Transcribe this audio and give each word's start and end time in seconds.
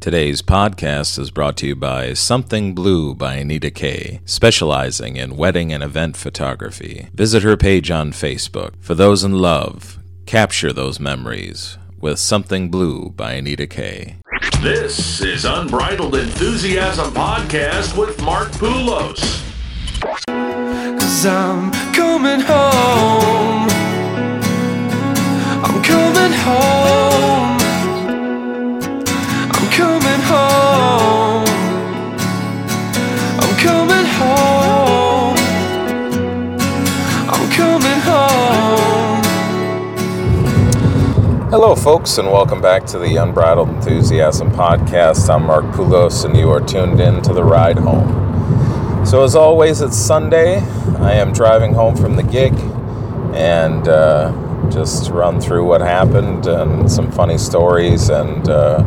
Today's 0.00 0.40
podcast 0.40 1.18
is 1.18 1.30
brought 1.30 1.58
to 1.58 1.66
you 1.66 1.76
by 1.76 2.14
Something 2.14 2.74
Blue 2.74 3.14
by 3.14 3.34
Anita 3.34 3.70
Kay, 3.70 4.20
specializing 4.24 5.16
in 5.16 5.36
wedding 5.36 5.74
and 5.74 5.82
event 5.82 6.16
photography. 6.16 7.10
Visit 7.12 7.42
her 7.42 7.58
page 7.58 7.90
on 7.90 8.12
Facebook. 8.12 8.72
For 8.80 8.94
those 8.94 9.22
in 9.22 9.32
love, 9.32 9.98
capture 10.24 10.72
those 10.72 10.98
memories 10.98 11.76
with 12.00 12.18
Something 12.18 12.70
Blue 12.70 13.10
by 13.10 13.32
Anita 13.32 13.66
Kay. 13.66 14.16
This 14.62 15.20
is 15.20 15.44
Unbridled 15.44 16.14
Enthusiasm 16.14 17.12
Podcast 17.12 17.94
with 17.94 18.22
Mark 18.22 18.48
Poulos. 18.52 19.20
Cause 20.00 21.26
I'm 21.26 21.70
coming 21.92 22.40
home. 22.40 23.68
I'm 25.62 25.82
coming 25.82 26.32
home. 26.38 27.59
I'm 29.62 29.70
coming 29.70 30.20
home. 30.22 31.44
I'm 33.38 33.56
coming 33.58 34.06
home. 34.16 35.36
I'm 37.28 37.50
coming 37.52 38.00
home. 38.00 39.22
Hello, 41.50 41.76
folks, 41.76 42.16
and 42.16 42.28
welcome 42.28 42.62
back 42.62 42.86
to 42.86 42.98
the 42.98 43.16
Unbridled 43.16 43.68
Enthusiasm 43.68 44.50
Podcast. 44.50 45.28
I'm 45.28 45.44
Mark 45.44 45.66
Poulos, 45.74 46.24
and 46.24 46.34
you 46.34 46.48
are 46.50 46.60
tuned 46.60 46.98
in 46.98 47.20
to 47.20 47.34
the 47.34 47.44
ride 47.44 47.76
home. 47.76 49.04
So, 49.04 49.24
as 49.24 49.34
always, 49.34 49.82
it's 49.82 49.94
Sunday. 49.98 50.60
I 51.00 51.12
am 51.12 51.34
driving 51.34 51.74
home 51.74 51.96
from 51.96 52.16
the 52.16 52.22
gig 52.22 52.54
and 53.34 53.86
uh, 53.86 54.32
just 54.70 55.10
run 55.10 55.38
through 55.38 55.66
what 55.66 55.82
happened 55.82 56.46
and 56.46 56.90
some 56.90 57.12
funny 57.12 57.36
stories 57.36 58.08
and 58.08 58.48
uh, 58.48 58.82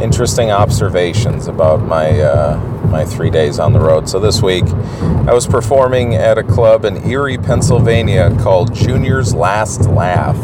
interesting 0.00 0.50
observations 0.50 1.46
about 1.46 1.82
my 1.82 2.20
uh, 2.20 2.58
my 2.90 3.04
three 3.04 3.30
days 3.30 3.58
on 3.58 3.72
the 3.72 3.80
road. 3.80 4.08
So 4.08 4.18
this 4.18 4.42
week, 4.42 4.64
I 4.64 5.32
was 5.32 5.46
performing 5.46 6.14
at 6.14 6.38
a 6.38 6.42
club 6.42 6.84
in 6.84 7.08
Erie, 7.08 7.38
Pennsylvania 7.38 8.36
called 8.40 8.74
Junior's 8.74 9.34
Last 9.34 9.88
Laugh 9.88 10.36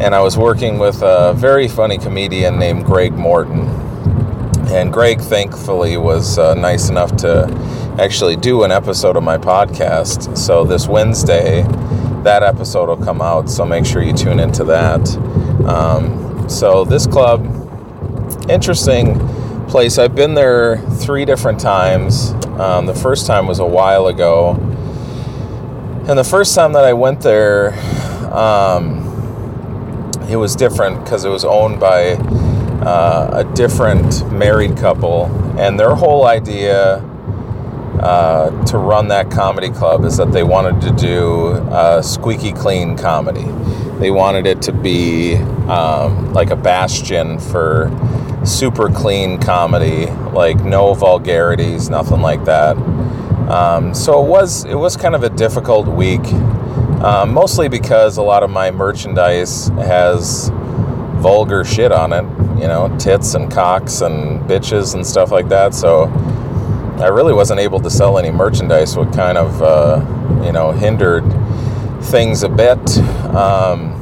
and 0.00 0.14
I 0.14 0.20
was 0.20 0.36
working 0.36 0.78
with 0.78 1.02
a 1.02 1.32
very 1.34 1.68
funny 1.68 1.96
comedian 1.96 2.58
named 2.58 2.84
Greg 2.84 3.14
Morton. 3.14 3.66
And 4.68 4.92
Greg, 4.92 5.20
thankfully, 5.20 5.96
was 5.96 6.38
uh, 6.38 6.52
nice 6.54 6.90
enough 6.90 7.16
to 7.18 7.46
actually 7.98 8.36
do 8.36 8.62
an 8.64 8.70
episode 8.70 9.16
of 9.16 9.22
my 9.22 9.38
podcast. 9.38 10.36
So 10.36 10.64
this 10.64 10.86
Wednesday, 10.86 11.62
that 12.24 12.42
episode 12.42 12.90
will 12.90 13.02
come 13.02 13.22
out. 13.22 13.48
So 13.48 13.64
make 13.64 13.86
sure 13.86 14.02
you 14.02 14.12
tune 14.12 14.38
into 14.38 14.64
that. 14.64 15.08
Um, 15.66 16.46
so 16.48 16.84
this 16.84 17.06
club, 17.06 17.55
interesting 18.48 19.18
place. 19.68 19.98
I've 19.98 20.14
been 20.14 20.34
there 20.34 20.78
three 20.78 21.24
different 21.24 21.60
times. 21.60 22.32
Um, 22.58 22.86
the 22.86 22.94
first 22.94 23.26
time 23.26 23.46
was 23.46 23.58
a 23.58 23.66
while 23.66 24.06
ago. 24.06 24.52
And 26.08 26.18
the 26.18 26.24
first 26.24 26.54
time 26.54 26.72
that 26.72 26.84
I 26.84 26.92
went 26.92 27.20
there, 27.20 27.72
um, 28.32 29.02
it 30.28 30.36
was 30.36 30.54
different 30.54 31.02
because 31.02 31.24
it 31.24 31.28
was 31.28 31.44
owned 31.44 31.80
by 31.80 32.12
uh, 32.82 33.44
a 33.44 33.54
different 33.54 34.30
married 34.32 34.76
couple, 34.76 35.26
and 35.58 35.78
their 35.78 35.94
whole 35.94 36.26
idea 36.26 36.98
uh, 38.00 38.64
to 38.66 38.78
run 38.78 39.08
that 39.08 39.30
comedy 39.30 39.70
club 39.70 40.04
is 40.04 40.16
that 40.18 40.30
they 40.30 40.42
wanted 40.42 40.80
to 40.82 40.90
do 40.92 41.52
a 41.72 42.02
squeaky 42.02 42.52
clean 42.52 42.96
comedy. 42.96 43.46
They 43.98 44.10
wanted 44.10 44.46
it 44.46 44.62
to 44.62 44.72
be 44.72 45.36
um, 45.68 46.32
like 46.32 46.50
a 46.50 46.56
bastion 46.56 47.38
for 47.38 47.88
super 48.46 48.88
clean 48.88 49.38
comedy, 49.38 50.06
like 50.32 50.62
no 50.64 50.94
vulgarities, 50.94 51.90
nothing 51.90 52.20
like 52.20 52.44
that. 52.44 52.76
Um, 53.48 53.94
so 53.94 54.24
it 54.24 54.28
was 54.28 54.64
it 54.64 54.74
was 54.74 54.96
kind 54.96 55.14
of 55.14 55.22
a 55.22 55.30
difficult 55.30 55.86
week. 55.86 56.24
Um, 57.02 57.34
mostly 57.34 57.68
because 57.68 58.16
a 58.16 58.22
lot 58.22 58.42
of 58.42 58.50
my 58.50 58.70
merchandise 58.70 59.68
has 59.68 60.50
vulgar 61.20 61.62
shit 61.64 61.92
on 61.92 62.12
it, 62.12 62.24
you 62.60 62.66
know, 62.66 62.94
tits 62.98 63.34
and 63.34 63.50
cocks 63.50 64.00
and 64.00 64.40
bitches 64.48 64.94
and 64.94 65.06
stuff 65.06 65.30
like 65.30 65.48
that. 65.50 65.74
So 65.74 66.04
I 66.98 67.08
really 67.08 67.34
wasn't 67.34 67.60
able 67.60 67.80
to 67.80 67.90
sell 67.90 68.18
any 68.18 68.30
merchandise, 68.30 68.96
what 68.96 69.12
kind 69.12 69.36
of, 69.36 69.62
uh, 69.62 70.42
you 70.44 70.52
know, 70.52 70.72
hindered 70.72 71.24
things 72.02 72.42
a 72.42 72.48
bit. 72.48 72.98
Um, 73.34 73.92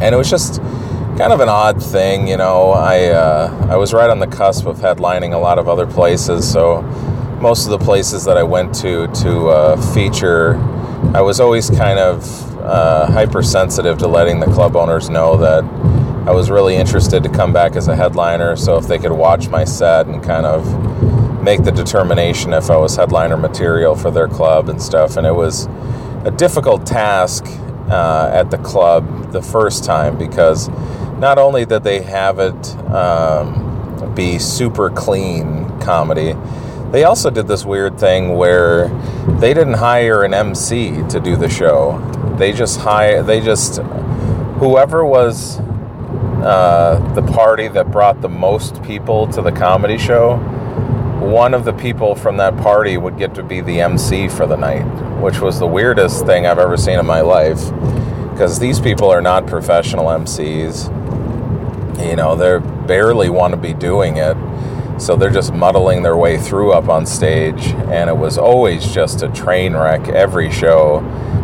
and 0.00 0.14
it 0.14 0.18
was 0.18 0.30
just 0.30 0.60
kind 1.16 1.32
of 1.32 1.40
an 1.40 1.48
odd 1.48 1.82
thing, 1.82 2.28
you 2.28 2.36
know. 2.36 2.70
I, 2.70 3.06
uh, 3.06 3.68
I 3.70 3.76
was 3.76 3.92
right 3.92 4.10
on 4.10 4.18
the 4.18 4.26
cusp 4.26 4.66
of 4.66 4.78
headlining 4.78 5.34
a 5.34 5.38
lot 5.38 5.58
of 5.58 5.68
other 5.68 5.86
places, 5.86 6.50
so 6.50 6.82
most 7.40 7.64
of 7.66 7.70
the 7.70 7.84
places 7.84 8.24
that 8.24 8.36
I 8.36 8.42
went 8.42 8.74
to 8.76 9.06
to 9.08 9.48
uh, 9.48 9.92
feature 9.92 10.56
I 11.12 11.20
was 11.20 11.38
always 11.38 11.70
kind 11.70 12.00
of 12.00 12.58
uh, 12.58 13.06
hypersensitive 13.06 13.98
to 13.98 14.08
letting 14.08 14.40
the 14.40 14.46
club 14.46 14.74
owners 14.74 15.08
know 15.08 15.36
that 15.36 15.62
I 16.26 16.32
was 16.32 16.50
really 16.50 16.74
interested 16.74 17.22
to 17.22 17.28
come 17.28 17.52
back 17.52 17.76
as 17.76 17.86
a 17.86 17.94
headliner. 17.94 18.56
So 18.56 18.78
if 18.78 18.88
they 18.88 18.98
could 18.98 19.12
watch 19.12 19.48
my 19.48 19.62
set 19.62 20.08
and 20.08 20.24
kind 20.24 20.44
of 20.44 20.64
make 21.40 21.62
the 21.62 21.70
determination 21.70 22.52
if 22.52 22.68
I 22.68 22.76
was 22.76 22.96
headliner 22.96 23.36
material 23.36 23.94
for 23.94 24.10
their 24.10 24.26
club 24.26 24.68
and 24.68 24.82
stuff. 24.82 25.16
And 25.16 25.24
it 25.24 25.34
was 25.34 25.66
a 26.24 26.32
difficult 26.36 26.84
task 26.84 27.44
uh, 27.90 28.30
at 28.32 28.50
the 28.50 28.58
club 28.58 29.30
the 29.30 29.42
first 29.42 29.84
time 29.84 30.18
because 30.18 30.68
not 31.18 31.38
only 31.38 31.64
did 31.64 31.84
they 31.84 32.02
have 32.02 32.38
it 32.38 32.76
um, 32.90 34.12
be 34.14 34.38
super 34.38 34.90
clean 34.90 35.78
comedy, 35.80 36.34
they 36.90 37.04
also 37.04 37.30
did 37.30 37.48
this 37.48 37.64
weird 37.64 37.98
thing 37.98 38.36
where 38.36 38.88
they 39.40 39.52
didn't 39.52 39.74
hire 39.74 40.22
an 40.22 40.32
MC 40.32 41.02
to 41.08 41.20
do 41.20 41.36
the 41.36 41.48
show. 41.48 41.98
They 42.38 42.52
just 42.52 42.80
hire 42.80 43.22
they 43.22 43.40
just 43.40 43.78
whoever 44.58 45.04
was 45.04 45.58
uh, 46.44 47.00
the 47.14 47.22
party 47.22 47.68
that 47.68 47.90
brought 47.90 48.20
the 48.20 48.28
most 48.28 48.82
people 48.82 49.26
to 49.28 49.42
the 49.42 49.50
comedy 49.50 49.98
show. 49.98 50.36
One 51.20 51.54
of 51.54 51.64
the 51.64 51.72
people 51.72 52.14
from 52.14 52.36
that 52.36 52.56
party 52.58 52.96
would 52.96 53.18
get 53.18 53.34
to 53.36 53.42
be 53.42 53.60
the 53.60 53.80
MC 53.80 54.28
for 54.28 54.46
the 54.46 54.56
night, 54.56 54.84
which 55.20 55.40
was 55.40 55.58
the 55.58 55.66
weirdest 55.66 56.26
thing 56.26 56.46
I've 56.46 56.58
ever 56.58 56.76
seen 56.76 56.98
in 56.98 57.06
my 57.06 57.22
life. 57.22 57.72
Because 58.30 58.58
these 58.58 58.78
people 58.78 59.10
are 59.10 59.22
not 59.22 59.46
professional 59.46 60.06
MCs. 60.06 61.03
You 61.98 62.16
know, 62.16 62.36
they 62.36 62.58
barely 62.86 63.28
want 63.28 63.52
to 63.52 63.56
be 63.56 63.72
doing 63.72 64.16
it 64.16 64.36
so 64.98 65.16
they're 65.16 65.30
just 65.30 65.52
muddling 65.52 66.02
their 66.02 66.16
way 66.16 66.38
through 66.38 66.72
up 66.72 66.88
on 66.88 67.04
stage, 67.04 67.66
and 67.66 68.08
it 68.08 68.16
was 68.16 68.38
always 68.38 68.86
just 68.92 69.22
a 69.22 69.28
train 69.28 69.74
wreck 69.74 70.08
every 70.08 70.52
show, 70.52 71.00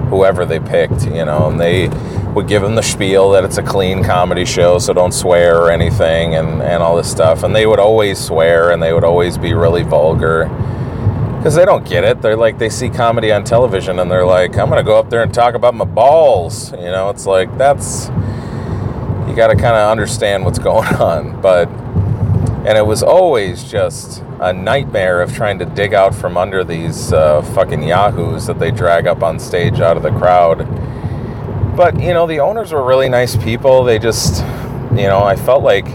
whoever 0.08 0.46
they 0.46 0.60
picked, 0.60 1.04
you 1.06 1.24
know. 1.24 1.50
And 1.50 1.60
they 1.60 1.88
would 2.32 2.46
give 2.46 2.62
them 2.62 2.76
the 2.76 2.82
spiel 2.82 3.30
that 3.30 3.44
it's 3.44 3.58
a 3.58 3.62
clean 3.62 4.04
comedy 4.04 4.44
show, 4.44 4.78
so 4.78 4.92
don't 4.92 5.12
swear 5.12 5.60
or 5.60 5.70
anything, 5.70 6.36
and, 6.36 6.62
and 6.62 6.80
all 6.82 6.96
this 6.96 7.10
stuff. 7.10 7.42
And 7.42 7.54
they 7.54 7.66
would 7.66 7.80
always 7.80 8.18
swear, 8.18 8.70
and 8.70 8.80
they 8.80 8.92
would 8.92 9.04
always 9.04 9.36
be 9.36 9.52
really 9.52 9.82
vulgar 9.82 10.44
because 11.38 11.56
they 11.56 11.64
don't 11.64 11.84
get 11.84 12.04
it. 12.04 12.22
They're 12.22 12.36
like, 12.36 12.58
they 12.58 12.68
see 12.68 12.88
comedy 12.88 13.32
on 13.32 13.42
television, 13.42 13.98
and 13.98 14.08
they're 14.08 14.26
like, 14.26 14.56
I'm 14.56 14.68
going 14.68 14.78
to 14.78 14.88
go 14.88 14.96
up 14.96 15.10
there 15.10 15.24
and 15.24 15.34
talk 15.34 15.54
about 15.54 15.74
my 15.74 15.86
balls. 15.86 16.70
You 16.70 16.78
know, 16.78 17.10
it's 17.10 17.26
like, 17.26 17.58
that's, 17.58 18.10
you 19.30 19.36
got 19.36 19.48
to 19.48 19.54
kind 19.54 19.76
of 19.76 19.90
understand 19.90 20.44
what's 20.44 20.58
going 20.58 20.94
on. 20.96 21.40
But, 21.40 21.68
and 21.68 22.76
it 22.76 22.84
was 22.84 23.02
always 23.02 23.64
just 23.64 24.22
a 24.40 24.52
nightmare 24.52 25.22
of 25.22 25.32
trying 25.32 25.58
to 25.60 25.64
dig 25.64 25.94
out 25.94 26.14
from 26.14 26.36
under 26.36 26.64
these 26.64 27.12
uh, 27.12 27.42
fucking 27.54 27.82
yahoos 27.82 28.46
that 28.46 28.58
they 28.58 28.70
drag 28.70 29.06
up 29.06 29.22
on 29.22 29.38
stage 29.38 29.80
out 29.80 29.96
of 29.96 30.02
the 30.02 30.10
crowd. 30.10 30.66
But 31.76 31.98
you 32.00 32.12
know, 32.12 32.26
the 32.26 32.40
owners 32.40 32.72
were 32.72 32.84
really 32.84 33.08
nice 33.08 33.36
people. 33.36 33.84
They 33.84 33.98
just, 33.98 34.42
you 34.90 35.06
know, 35.06 35.22
I 35.22 35.36
felt 35.36 35.62
like 35.62 35.86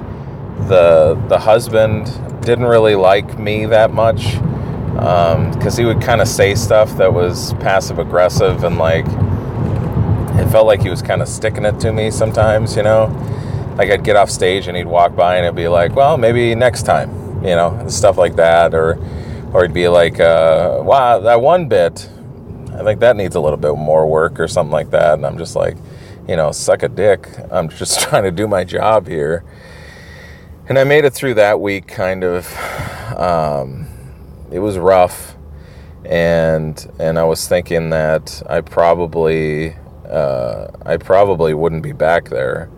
the 0.67 1.21
the 1.27 1.37
husband 1.37 2.05
didn't 2.41 2.65
really 2.65 2.95
like 2.95 3.37
me 3.37 3.65
that 3.65 3.91
much 3.91 4.35
because 4.93 5.77
um, 5.77 5.77
he 5.77 5.85
would 5.85 6.01
kind 6.01 6.21
of 6.21 6.27
say 6.27 6.55
stuff 6.55 6.95
that 6.97 7.13
was 7.13 7.53
passive 7.55 7.99
aggressive 7.99 8.63
and 8.63 8.77
like 8.77 9.05
felt 10.55 10.67
like 10.67 10.81
he 10.81 10.89
was 10.89 11.01
kind 11.01 11.21
of 11.21 11.27
sticking 11.27 11.65
it 11.65 11.79
to 11.81 11.91
me 11.91 12.09
sometimes, 12.09 12.77
you 12.77 12.83
know 12.83 13.07
like 13.77 13.89
I'd 13.89 14.03
get 14.03 14.15
off 14.15 14.29
stage 14.29 14.67
and 14.67 14.77
he'd 14.77 14.87
walk 14.87 15.15
by 15.15 15.35
and 15.35 15.45
it'd 15.45 15.55
be 15.55 15.67
like, 15.67 15.95
well, 15.95 16.17
maybe 16.17 16.55
next 16.55 16.83
time, 16.83 17.09
you 17.43 17.55
know, 17.55 17.85
stuff 17.87 18.17
like 18.17 18.35
that, 18.37 18.73
or 18.73 18.97
or 19.53 19.63
he'd 19.63 19.73
be 19.73 19.87
like, 19.87 20.19
uh, 20.19 20.81
wow, 20.83 21.19
that 21.19 21.41
one 21.41 21.67
bit, 21.67 22.09
I 22.73 22.83
think 22.83 22.99
that 22.99 23.15
needs 23.15 23.35
a 23.35 23.39
little 23.39 23.57
bit 23.57 23.75
more 23.75 24.07
work 24.07 24.39
or 24.39 24.47
something 24.47 24.71
like 24.71 24.91
that, 24.91 25.15
and 25.15 25.25
I'm 25.25 25.37
just 25.37 25.55
like, 25.55 25.77
you 26.27 26.35
know, 26.35 26.51
suck 26.51 26.83
a 26.83 26.89
dick. 26.89 27.29
I'm 27.51 27.69
just 27.81 28.01
trying 28.01 28.23
to 28.23 28.31
do 28.31 28.47
my 28.47 28.63
job 28.63 29.07
here, 29.07 29.43
and 30.67 30.79
I 30.79 30.83
made 30.83 31.05
it 31.05 31.13
through 31.13 31.35
that 31.35 31.59
week 31.59 31.87
kind 31.87 32.23
of. 32.23 32.47
Um, 33.15 33.87
it 34.51 34.59
was 34.59 34.77
rough, 34.77 35.35
and 36.05 36.91
and 36.99 37.19
I 37.19 37.23
was 37.25 37.47
thinking 37.47 37.89
that 37.89 38.41
I 38.49 38.61
probably 38.61 39.75
uh, 40.11 40.67
I 40.85 40.97
probably 40.97 41.53
wouldn't 41.53 41.83
be 41.83 41.93
back 41.93 42.29
there 42.29 42.69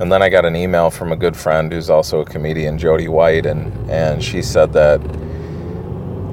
And 0.00 0.12
then 0.12 0.22
I 0.22 0.28
got 0.28 0.44
an 0.44 0.56
email 0.56 0.90
from 0.90 1.12
a 1.12 1.16
good 1.16 1.36
friend 1.36 1.72
who's 1.72 1.90
also 1.90 2.20
a 2.20 2.24
comedian, 2.26 2.78
Jody 2.78 3.08
White, 3.08 3.46
and, 3.46 3.72
and 3.90 4.22
she 4.22 4.42
said 4.42 4.72
that 4.74 5.00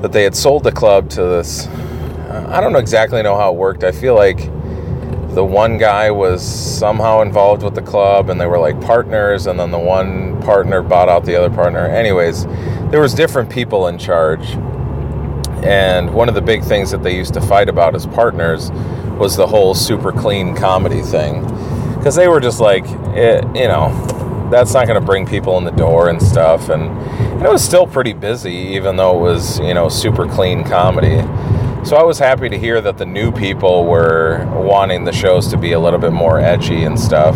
that 0.01 0.11
they 0.13 0.23
had 0.23 0.35
sold 0.35 0.63
the 0.63 0.71
club 0.71 1.09
to 1.11 1.23
this. 1.23 1.67
I 2.49 2.61
don't 2.61 2.73
know 2.73 2.79
exactly 2.79 3.21
know 3.23 3.37
how 3.37 3.51
it 3.53 3.57
worked. 3.57 3.83
I 3.83 3.91
feel 3.91 4.15
like 4.15 4.39
the 5.35 5.43
one 5.45 5.77
guy 5.77 6.11
was 6.11 6.43
somehow 6.43 7.21
involved 7.21 7.63
with 7.63 7.75
the 7.75 7.81
club, 7.81 8.29
and 8.29 8.39
they 8.41 8.47
were 8.47 8.59
like 8.59 8.79
partners, 8.81 9.47
and 9.47 9.59
then 9.59 9.71
the 9.71 9.79
one 9.79 10.41
partner 10.43 10.81
bought 10.83 11.09
out 11.09 11.25
the 11.25 11.35
other 11.35 11.53
partner. 11.55 11.87
Anyways, 11.87 12.45
there 12.91 13.01
was 13.01 13.13
different 13.13 13.49
people 13.49 13.87
in 13.87 13.97
charge, 13.99 14.55
and 15.63 16.13
one 16.13 16.29
of 16.29 16.35
the 16.35 16.41
big 16.41 16.63
things 16.63 16.91
that 16.91 17.03
they 17.03 17.15
used 17.15 17.33
to 17.33 17.41
fight 17.41 17.69
about 17.69 17.95
as 17.95 18.05
partners 18.05 18.71
was 19.17 19.35
the 19.35 19.47
whole 19.47 19.73
super 19.73 20.11
clean 20.11 20.55
comedy 20.55 21.01
thing, 21.01 21.41
because 21.97 22.15
they 22.15 22.27
were 22.27 22.39
just 22.39 22.59
like, 22.59 22.85
it, 23.15 23.43
you 23.55 23.67
know, 23.67 23.91
that's 24.51 24.73
not 24.73 24.87
going 24.87 24.99
to 24.99 25.05
bring 25.05 25.25
people 25.25 25.57
in 25.57 25.63
the 25.65 25.71
door 25.71 26.09
and 26.09 26.21
stuff, 26.21 26.69
and, 26.69 26.83
and 26.83 27.43
it 27.43 27.51
was 27.51 27.63
still 27.63 27.85
pretty 27.85 28.13
busy, 28.13 28.53
even 28.53 28.95
though 28.95 29.17
it 29.17 29.21
was 29.21 29.59
you 29.59 29.73
know 29.73 29.89
super 29.89 30.27
clean 30.27 30.63
comedy. 30.63 31.21
So 31.83 31.95
I 31.95 32.03
was 32.03 32.19
happy 32.19 32.49
to 32.49 32.57
hear 32.57 32.81
that 32.81 32.97
the 32.97 33.05
new 33.05 33.31
people 33.31 33.85
were 33.85 34.45
wanting 34.53 35.05
the 35.05 35.13
shows 35.13 35.47
to 35.47 35.57
be 35.57 35.71
a 35.71 35.79
little 35.79 35.99
bit 35.99 36.11
more 36.11 36.39
edgy 36.39 36.83
and 36.83 36.99
stuff. 36.99 37.35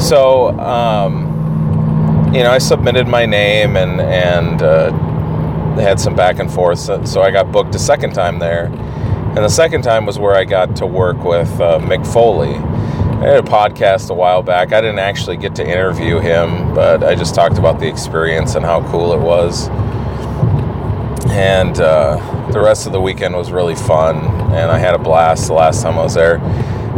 So, 0.00 0.50
um, 0.60 2.32
you 2.32 2.42
know, 2.44 2.50
I 2.50 2.58
submitted 2.58 3.08
my 3.08 3.26
name 3.26 3.76
and 3.76 4.00
and 4.00 4.62
uh, 4.62 4.90
had 5.82 6.00
some 6.00 6.14
back 6.14 6.38
and 6.38 6.50
forth. 6.50 6.78
So, 6.78 7.04
so, 7.04 7.22
I 7.22 7.30
got 7.30 7.52
booked 7.52 7.74
a 7.74 7.78
second 7.78 8.12
time 8.12 8.38
there, 8.38 8.66
and 8.66 9.38
the 9.38 9.48
second 9.48 9.82
time 9.82 10.06
was 10.06 10.18
where 10.18 10.34
I 10.34 10.44
got 10.44 10.76
to 10.76 10.86
work 10.86 11.24
with 11.24 11.60
uh, 11.60 11.78
Mick 11.78 12.06
Foley. 12.12 12.54
I 12.54 13.28
had 13.28 13.38
a 13.38 13.48
podcast 13.48 14.10
a 14.10 14.14
while 14.14 14.42
back. 14.42 14.72
I 14.72 14.80
didn't 14.80 14.98
actually 14.98 15.36
get 15.38 15.54
to 15.56 15.66
interview 15.66 16.18
him, 16.18 16.74
but 16.74 17.02
I 17.02 17.14
just 17.14 17.34
talked 17.34 17.58
about 17.58 17.80
the 17.80 17.88
experience 17.88 18.54
and 18.54 18.64
how 18.64 18.88
cool 18.90 19.12
it 19.12 19.20
was 19.20 19.68
and 21.36 21.80
uh, 21.80 22.16
the 22.50 22.60
rest 22.60 22.86
of 22.86 22.92
the 22.92 23.00
weekend 23.00 23.34
was 23.34 23.50
really 23.50 23.74
fun 23.74 24.16
and 24.52 24.70
i 24.70 24.78
had 24.78 24.94
a 24.94 24.98
blast 24.98 25.48
the 25.48 25.52
last 25.52 25.82
time 25.82 25.98
i 25.98 26.02
was 26.02 26.14
there 26.14 26.38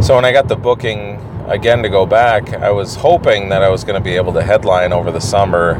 so 0.01 0.15
when 0.15 0.23
i 0.23 0.31
got 0.31 0.47
the 0.47 0.55
booking 0.55 1.15
again 1.47 1.83
to 1.83 1.89
go 1.89 2.05
back 2.05 2.53
i 2.53 2.71
was 2.71 2.95
hoping 2.95 3.49
that 3.49 3.63
i 3.63 3.69
was 3.69 3.83
going 3.83 4.01
to 4.01 4.03
be 4.03 4.15
able 4.15 4.31
to 4.31 4.41
headline 4.41 4.93
over 4.93 5.11
the 5.11 5.19
summer 5.19 5.73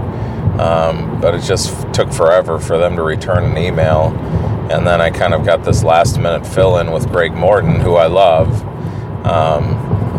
um, 0.59 1.21
but 1.21 1.33
it 1.33 1.41
just 1.41 1.93
took 1.93 2.11
forever 2.11 2.59
for 2.59 2.77
them 2.77 2.97
to 2.97 3.03
return 3.03 3.45
an 3.45 3.57
email. 3.57 4.07
And 4.71 4.85
then 4.85 5.01
i 5.01 5.09
kind 5.09 5.33
of 5.33 5.45
got 5.45 5.63
this 5.63 5.83
last 5.83 6.17
minute 6.19 6.45
fill 6.45 6.77
in 6.77 6.91
with 6.91 7.09
greg 7.09 7.33
morton 7.33 7.79
who 7.79 7.95
i 7.95 8.07
love. 8.07 8.61
Um, 9.25 9.75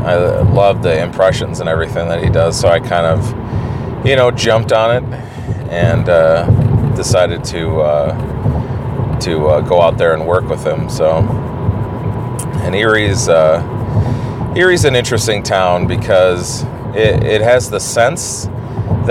i 0.07 0.17
love 0.17 0.83
the 0.83 1.01
impressions 1.01 1.61
and 1.61 1.69
everything 1.69 2.09
that 2.09 2.23
he 2.23 2.31
does. 2.31 2.59
So 2.59 2.69
i 2.69 2.81
kind 2.81 3.07
of 3.07 4.07
you 4.07 4.17
know 4.17 4.31
jumped 4.31 4.73
on 4.73 4.97
it 4.97 5.05
and 5.71 6.09
uh, 6.09 6.47
decided 6.97 7.45
to 7.45 7.81
uh, 7.83 9.19
to 9.21 9.47
uh, 9.47 9.61
go 9.61 9.81
out 9.81 9.99
there 9.99 10.15
and 10.15 10.27
work 10.27 10.49
with 10.49 10.67
him. 10.67 10.89
So, 10.89 11.19
and 12.65 12.75
Erie's 12.75 13.29
uh, 13.29 13.63
Erie's 14.57 14.85
an 14.85 14.97
interesting 14.97 15.43
town 15.43 15.87
because 15.87 16.65
it, 16.95 17.23
it 17.23 17.41
has 17.41 17.71
the 17.71 17.79
sense 17.79 18.49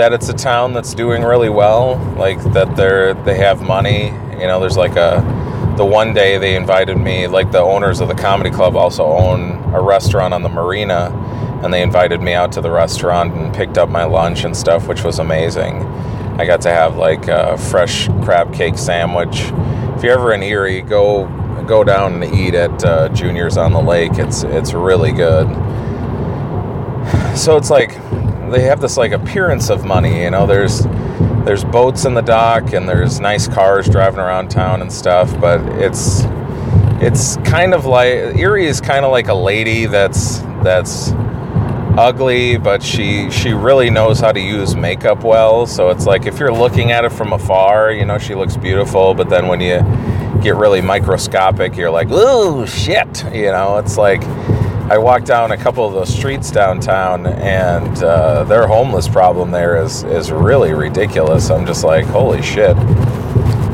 that 0.00 0.14
it's 0.14 0.30
a 0.30 0.32
town 0.32 0.72
that's 0.72 0.94
doing 0.94 1.22
really 1.22 1.50
well, 1.50 1.96
like 2.16 2.42
that 2.54 2.74
they're 2.74 3.12
they 3.12 3.36
have 3.36 3.60
money. 3.60 4.06
You 4.40 4.46
know, 4.46 4.58
there's 4.58 4.78
like 4.78 4.96
a 4.96 5.20
the 5.76 5.84
one 5.84 6.14
day 6.14 6.38
they 6.38 6.56
invited 6.56 6.96
me, 6.96 7.26
like 7.26 7.52
the 7.52 7.60
owners 7.60 8.00
of 8.00 8.08
the 8.08 8.14
comedy 8.14 8.48
club 8.48 8.76
also 8.76 9.04
own 9.04 9.62
a 9.74 9.80
restaurant 9.82 10.32
on 10.32 10.42
the 10.42 10.48
marina, 10.48 11.10
and 11.62 11.72
they 11.72 11.82
invited 11.82 12.22
me 12.22 12.32
out 12.32 12.50
to 12.52 12.62
the 12.62 12.70
restaurant 12.70 13.34
and 13.34 13.54
picked 13.54 13.76
up 13.76 13.90
my 13.90 14.04
lunch 14.04 14.44
and 14.44 14.56
stuff, 14.56 14.88
which 14.88 15.04
was 15.04 15.18
amazing. 15.18 15.82
I 16.40 16.46
got 16.46 16.62
to 16.62 16.70
have 16.70 16.96
like 16.96 17.28
a 17.28 17.58
fresh 17.58 18.08
crab 18.24 18.54
cake 18.54 18.78
sandwich. 18.78 19.42
If 19.96 20.02
you're 20.02 20.14
ever 20.14 20.32
in 20.32 20.42
Erie, 20.42 20.80
go 20.80 21.26
go 21.66 21.84
down 21.84 22.22
and 22.22 22.34
eat 22.34 22.54
at 22.54 22.82
uh, 22.86 23.10
Junior's 23.10 23.58
on 23.58 23.74
the 23.74 23.82
Lake. 23.82 24.12
It's 24.14 24.44
it's 24.44 24.72
really 24.72 25.12
good. 25.12 25.46
So 27.36 27.58
it's 27.58 27.68
like 27.68 27.98
they 28.50 28.62
have 28.62 28.80
this 28.80 28.96
like 28.96 29.12
appearance 29.12 29.70
of 29.70 29.84
money. 29.84 30.22
You 30.22 30.30
know, 30.30 30.46
there's 30.46 30.82
there's 31.44 31.64
boats 31.64 32.04
in 32.04 32.14
the 32.14 32.20
dock 32.22 32.72
and 32.72 32.88
there's 32.88 33.20
nice 33.20 33.48
cars 33.48 33.88
driving 33.88 34.20
around 34.20 34.50
town 34.50 34.82
and 34.82 34.92
stuff. 34.92 35.38
But 35.40 35.60
it's 35.80 36.22
it's 37.00 37.36
kind 37.38 37.72
of 37.72 37.86
like 37.86 38.36
Erie 38.36 38.66
is 38.66 38.80
kind 38.80 39.04
of 39.04 39.10
like 39.10 39.28
a 39.28 39.34
lady 39.34 39.86
that's 39.86 40.38
that's 40.62 41.12
ugly, 41.96 42.56
but 42.56 42.82
she 42.82 43.30
she 43.30 43.52
really 43.52 43.90
knows 43.90 44.20
how 44.20 44.32
to 44.32 44.40
use 44.40 44.76
makeup 44.76 45.24
well. 45.24 45.66
So 45.66 45.90
it's 45.90 46.06
like 46.06 46.26
if 46.26 46.38
you're 46.38 46.52
looking 46.52 46.92
at 46.92 47.04
it 47.04 47.12
from 47.12 47.32
afar, 47.32 47.92
you 47.92 48.04
know 48.04 48.18
she 48.18 48.34
looks 48.34 48.56
beautiful, 48.56 49.14
but 49.14 49.28
then 49.28 49.48
when 49.48 49.60
you 49.60 49.80
get 50.42 50.56
really 50.56 50.80
microscopic, 50.80 51.76
you're 51.76 51.90
like, 51.90 52.10
"Ooh, 52.10 52.66
shit!" 52.66 53.24
You 53.32 53.52
know, 53.52 53.78
it's 53.78 53.96
like 53.96 54.22
I 54.90 54.98
walked 54.98 55.26
down 55.26 55.52
a 55.52 55.56
couple 55.56 55.86
of 55.86 55.92
those 55.92 56.12
streets 56.12 56.50
downtown, 56.50 57.24
and 57.24 58.02
uh, 58.02 58.42
their 58.42 58.66
homeless 58.66 59.06
problem 59.06 59.52
there 59.52 59.80
is 59.80 60.02
is 60.02 60.32
really 60.32 60.72
ridiculous. 60.72 61.48
I'm 61.48 61.64
just 61.64 61.84
like, 61.84 62.04
"Holy 62.06 62.42
shit!" 62.42 62.76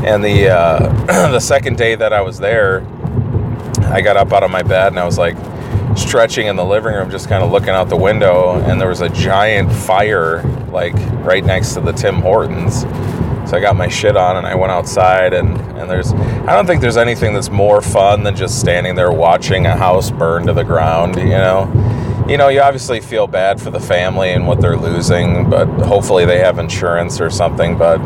And 0.05 0.23
the 0.23 0.51
uh, 0.51 0.79
the 1.31 1.41
second 1.41 1.79
day 1.79 1.95
that 1.95 2.13
I 2.13 2.21
was 2.21 2.39
there, 2.39 2.87
I 3.85 4.03
got 4.03 4.19
up 4.19 4.31
out 4.35 4.43
of 4.43 4.51
my 4.51 4.63
bed 4.63 4.89
and 4.89 5.01
I 5.01 5.07
was 5.07 5.17
like 5.17 5.39
stretching 5.97 6.49
in 6.49 6.57
the 6.57 6.65
living 6.67 6.93
room, 6.93 7.11
just 7.11 7.31
kind 7.31 7.43
of 7.43 7.51
looking 7.51 7.71
out 7.71 7.89
the 7.89 7.97
window, 7.97 8.61
and 8.65 8.79
there 8.79 8.89
was 8.89 9.01
a 9.01 9.09
giant 9.09 9.73
fire 9.73 10.43
like 10.71 10.93
right 11.25 11.43
next 11.43 11.73
to 11.75 11.81
the 11.81 11.93
Tim 11.93 12.17
Hortons. 12.17 12.85
So 13.47 13.57
I 13.57 13.61
got 13.61 13.77
my 13.77 13.89
shit 13.89 14.17
on 14.17 14.37
and 14.37 14.47
I 14.47 14.55
went 14.57 14.73
outside 14.73 15.33
and, 15.33 15.57
and 15.79 15.89
there's 15.89 16.13
I 16.13 16.55
don't 16.55 16.67
think 16.67 16.81
there's 16.81 16.97
anything 16.97 17.33
that's 17.33 17.51
more 17.51 17.81
fun 17.81 18.25
than 18.25 18.35
just 18.35 18.61
standing 18.61 18.97
there 18.97 19.13
watching 19.13 19.67
a 19.67 19.77
house 19.77 20.11
burn 20.11 20.47
to 20.47 20.53
the 20.53 20.65
ground, 20.65 21.17
you 21.17 21.27
know. 21.29 21.73
You 22.29 22.37
know, 22.37 22.49
you 22.49 22.61
obviously 22.61 23.01
feel 23.01 23.29
bad 23.29 23.61
for 23.61 23.71
the 23.71 23.79
family 23.79 24.33
and 24.33 24.49
what 24.49 24.61
they're 24.61 24.77
losing, 24.77 25.49
but 25.49 25.67
hopefully 25.67 26.25
they 26.25 26.39
have 26.41 26.59
insurance 26.59 27.21
or 27.21 27.31
something. 27.31 27.79
But 27.79 27.99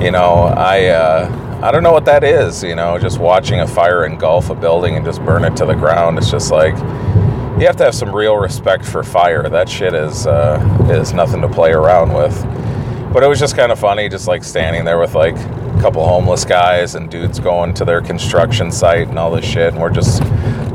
you 0.00 0.12
know, 0.12 0.52
I 0.56 0.86
uh, 0.86 1.60
I 1.62 1.72
don't 1.72 1.82
know 1.82 1.92
what 1.92 2.04
that 2.04 2.22
is. 2.22 2.62
You 2.62 2.76
know, 2.76 2.96
just 2.96 3.18
watching 3.18 3.60
a 3.60 3.66
fire 3.66 4.06
engulf 4.06 4.50
a 4.50 4.54
building 4.54 4.94
and 4.94 5.04
just 5.04 5.20
burn 5.24 5.44
it 5.44 5.56
to 5.56 5.66
the 5.66 5.74
ground. 5.74 6.16
It's 6.16 6.30
just 6.30 6.52
like 6.52 6.76
you 7.58 7.66
have 7.66 7.76
to 7.76 7.84
have 7.84 7.94
some 7.94 8.14
real 8.14 8.36
respect 8.36 8.84
for 8.84 9.02
fire. 9.02 9.48
That 9.48 9.68
shit 9.68 9.94
is 9.94 10.28
uh, 10.28 10.88
is 10.88 11.12
nothing 11.12 11.40
to 11.40 11.48
play 11.48 11.72
around 11.72 12.12
with. 12.12 12.36
But 13.16 13.22
it 13.22 13.28
was 13.28 13.40
just 13.40 13.56
kind 13.56 13.72
of 13.72 13.78
funny, 13.78 14.10
just 14.10 14.28
like 14.28 14.44
standing 14.44 14.84
there 14.84 14.98
with 14.98 15.14
like 15.14 15.34
a 15.36 15.78
couple 15.80 16.06
homeless 16.06 16.44
guys 16.44 16.96
and 16.96 17.10
dudes 17.10 17.40
going 17.40 17.72
to 17.72 17.84
their 17.86 18.02
construction 18.02 18.70
site 18.70 19.08
and 19.08 19.18
all 19.18 19.30
this 19.30 19.42
shit, 19.42 19.72
and 19.72 19.80
we're 19.80 19.88
just 19.88 20.22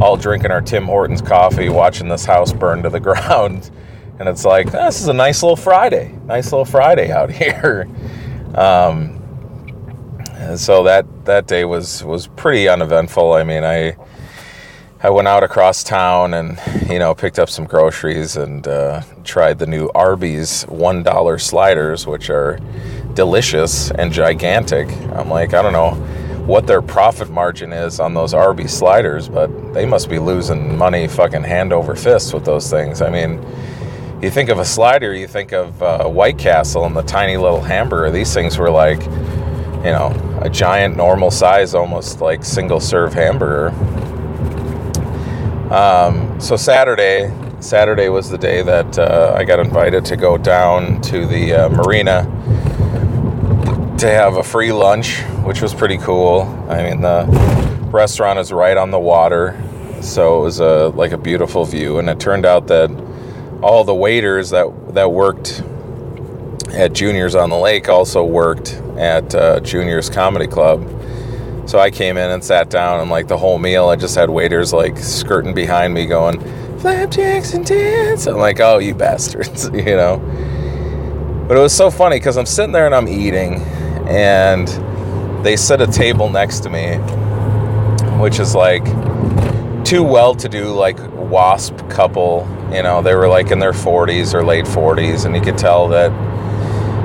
all 0.02 0.18
drinking 0.18 0.50
our 0.50 0.60
Tim 0.60 0.86
Hortons 0.86 1.22
coffee, 1.22 1.70
watching 1.70 2.10
this 2.10 2.26
house 2.26 2.52
burn 2.52 2.82
to 2.82 2.90
the 2.90 3.00
ground. 3.00 3.70
And 4.18 4.28
it's 4.28 4.44
like, 4.44 4.74
oh, 4.74 4.86
this 4.86 5.02
is 5.02 5.08
a 5.08 5.14
nice 5.14 5.44
little 5.44 5.56
Friday, 5.56 6.18
nice 6.26 6.46
little 6.46 6.66
Friday 6.66 7.12
out 7.12 7.30
here. 7.32 7.88
Um, 8.56 9.22
and 10.32 10.60
so 10.60 10.82
that 10.86 11.26
that 11.26 11.46
day 11.46 11.64
was 11.64 12.04
was 12.04 12.26
pretty 12.26 12.68
uneventful. 12.68 13.34
I 13.34 13.44
mean, 13.44 13.64
I 13.64 13.96
I 15.04 15.10
went 15.10 15.28
out 15.28 15.44
across 15.44 15.84
town 15.84 16.36
and 16.36 16.62
you 16.88 17.00
know 17.00 17.16
picked 17.16 17.40
up 17.40 17.50
some 17.50 17.66
groceries 17.66 18.38
and 18.38 18.68
uh, 18.68 19.02
tried 19.24 19.58
the 19.58 19.66
new 19.66 19.90
Arby's 19.96 20.62
one 20.66 21.02
dollar 21.02 21.40
sliders, 21.40 22.06
which 22.06 22.30
are 22.30 22.60
delicious 23.16 23.90
and 23.90 24.14
gigantic. 24.14 24.88
I'm 25.14 25.28
like, 25.28 25.56
I 25.56 25.64
don't 25.64 25.74
know 25.74 25.96
what 26.46 26.68
their 26.68 26.84
profit 26.84 27.32
margin 27.32 27.74
is 27.74 28.00
on 28.00 28.14
those 28.14 28.36
Arby's 28.36 28.74
sliders, 28.74 29.28
but 29.28 29.48
they 29.74 29.88
must 29.88 30.08
be 30.08 30.20
losing 30.20 30.78
money 30.78 31.08
fucking 31.08 31.44
hand 31.44 31.74
over 31.74 31.96
fist 31.96 32.32
with 32.32 32.46
those 32.46 32.70
things. 32.70 33.02
I 33.02 33.10
mean, 33.10 33.44
you 34.22 34.30
think 34.30 34.50
of 34.50 34.60
a 34.60 34.66
slider, 34.66 35.16
you 35.16 35.28
think 35.28 35.52
of 35.52 35.82
uh, 35.82 36.08
White 36.08 36.38
Castle 36.38 36.86
and 36.86 36.96
the 36.96 37.02
tiny 37.02 37.38
little 37.38 37.62
hamburger. 37.62 38.12
These 38.12 38.36
things 38.36 38.60
were 38.60 38.70
like, 38.70 39.02
you 39.02 39.94
know, 39.94 40.40
a 40.44 40.50
giant 40.50 40.96
normal 40.96 41.32
size, 41.32 41.74
almost 41.74 42.22
like 42.22 42.44
single 42.44 42.80
serve 42.80 43.16
hamburger 43.16 43.74
um, 45.72 46.40
so 46.42 46.58
Saturday, 46.58 47.34
Saturday 47.62 48.10
was 48.10 48.30
the 48.30 48.38
day 48.38 48.62
that 48.62 49.00
uh, 49.00 49.34
I 49.38 49.46
got 49.46 49.60
invited 49.60 50.04
to 50.06 50.18
go 50.18 50.38
down 50.38 51.02
to 51.04 51.26
the 51.26 51.54
uh, 51.54 51.70
marina 51.70 52.24
to 53.98 54.08
have 54.10 54.36
a 54.36 54.44
free 54.44 54.74
lunch, 54.74 55.22
which 55.46 55.62
was 55.62 55.74
pretty 55.74 55.98
cool. 55.98 56.42
I 56.68 56.84
mean, 56.84 57.02
the 57.02 57.26
restaurant 57.92 58.40
is 58.40 58.52
right 58.52 58.76
on 58.76 58.92
the 58.92 59.00
water, 59.00 59.58
so 60.02 60.40
it 60.40 60.44
was 60.44 60.60
a 60.60 60.90
like 60.90 61.14
a 61.14 61.18
beautiful 61.18 61.64
view. 61.64 62.00
And 62.00 62.10
it 62.10 62.20
turned 62.20 62.46
out 62.46 62.68
that 62.68 62.90
all 63.62 63.84
the 63.86 63.96
waiters 63.96 64.50
that 64.50 64.94
that 64.94 65.12
worked 65.12 65.64
at 66.74 66.92
Juniors 66.92 67.34
on 67.34 67.50
the 67.50 67.58
Lake 67.58 67.88
also 67.88 68.26
worked 68.26 68.74
at 68.98 69.34
uh, 69.36 69.60
Juniors 69.62 70.10
Comedy 70.10 70.48
Club 70.48 71.01
so 71.72 71.80
I 71.80 71.90
came 71.90 72.18
in 72.18 72.30
and 72.30 72.44
sat 72.44 72.70
down, 72.70 73.00
and 73.00 73.10
like 73.10 73.30
the 73.30 73.38
whole 73.38 73.58
meal, 73.58 73.88
I 73.88 73.96
just 73.96 74.14
had 74.14 74.30
waiters 74.30 74.74
like 74.74 74.98
skirting 74.98 75.54
behind 75.54 75.94
me, 75.94 76.06
going, 76.06 76.38
flapjacks 76.80 77.54
and 77.54 77.66
tits. 77.66 78.28
I'm 78.28 78.36
like, 78.36 78.60
oh, 78.60 78.80
you 78.80 78.94
bastards, 78.94 79.70
you 79.74 79.96
know. 79.96 80.18
But 81.48 81.56
it 81.56 81.62
was 81.62 81.74
so 81.74 81.90
funny 81.90 82.18
because 82.18 82.36
I'm 82.36 82.46
sitting 82.46 82.74
there 82.74 82.88
and 82.88 82.94
I'm 82.94 83.08
eating, 83.08 83.62
and 84.06 84.68
they 85.46 85.56
set 85.56 85.80
a 85.80 85.88
table 85.88 86.30
next 86.30 86.60
to 86.64 86.70
me, 86.70 86.98
which 88.20 88.38
is 88.38 88.54
like 88.54 88.84
two 89.86 90.04
well-to-do 90.04 90.74
like 90.74 91.00
wasp 91.14 91.78
couple. 91.90 92.46
You 92.74 92.84
know, 92.84 93.02
they 93.02 93.16
were 93.16 93.30
like 93.30 93.50
in 93.50 93.60
their 93.60 93.72
40s 93.72 94.34
or 94.34 94.44
late 94.44 94.66
40s, 94.66 95.26
and 95.26 95.34
you 95.34 95.42
could 95.42 95.58
tell 95.58 95.88
that 95.88 96.12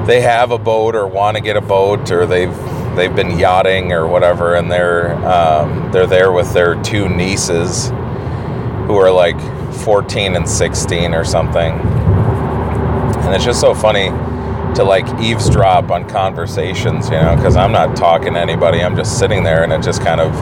they 0.09 0.21
have 0.23 0.51
a 0.51 0.59
boat 0.59 0.97
or 0.97 1.07
want 1.07 1.37
to 1.37 1.41
get 1.41 1.57
a 1.57 1.61
boat 1.61 2.11
or 2.11 2.27
they've 2.27 2.76
they've 2.97 3.15
been 3.15 3.39
yachting 3.39 3.93
or 3.93 4.09
whatever, 4.09 4.55
and 4.55 4.71
they're 4.71 5.15
um, 5.27 5.91
they're 5.93 6.07
there 6.07 6.33
with 6.33 6.53
their 6.53 6.81
two 6.83 7.09
nieces 7.09 7.89
who 8.87 8.97
are 8.97 9.11
like 9.11 9.39
14 9.85 10.37
and 10.37 10.49
16 10.49 11.15
or 11.15 11.25
something. 11.25 11.73
And 11.73 13.35
it's 13.35 13.45
just 13.45 13.61
so 13.61 13.75
funny 13.75 14.09
to 14.75 14.85
like 14.85 15.07
eavesdrop 15.21 15.91
on 15.91 16.09
conversations, 16.09 17.09
you 17.09 17.17
know, 17.17 17.35
because 17.35 17.57
I'm 17.57 17.73
not 17.73 17.97
talking 17.97 18.35
to 18.35 18.41
anybody. 18.41 18.83
I'm 18.83 18.97
just 18.97 19.19
sitting 19.19 19.43
there 19.43 19.65
and 19.65 19.73
it 19.73 19.83
just 19.83 20.03
kind 20.03 20.21
of 20.21 20.35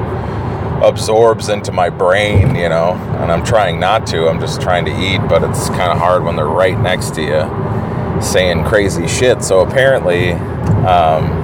absorbs 0.82 1.49
into 1.49 1.73
my 1.73 1.88
brain, 1.88 2.54
you 2.54 2.68
know, 2.68 2.92
and 3.20 3.32
I'm 3.32 3.44
trying 3.44 3.80
not 3.80 4.06
to. 4.08 4.28
I'm 4.28 4.40
just 4.40 4.61
trying 4.61 4.84
to 4.84 4.90
eat, 4.90 5.18
but 5.28 5.42
it's 5.42 5.68
kind 5.70 5.90
of 5.92 5.99
hard 5.99 6.25
when 6.25 6.37
they're 6.37 6.46
right 6.46 6.78
next 6.78 7.14
to 7.14 7.23
you 7.23 8.23
saying 8.23 8.64
crazy 8.64 9.06
shit. 9.08 9.42
So 9.42 9.61
apparently, 9.61 10.32
um, 10.32 11.43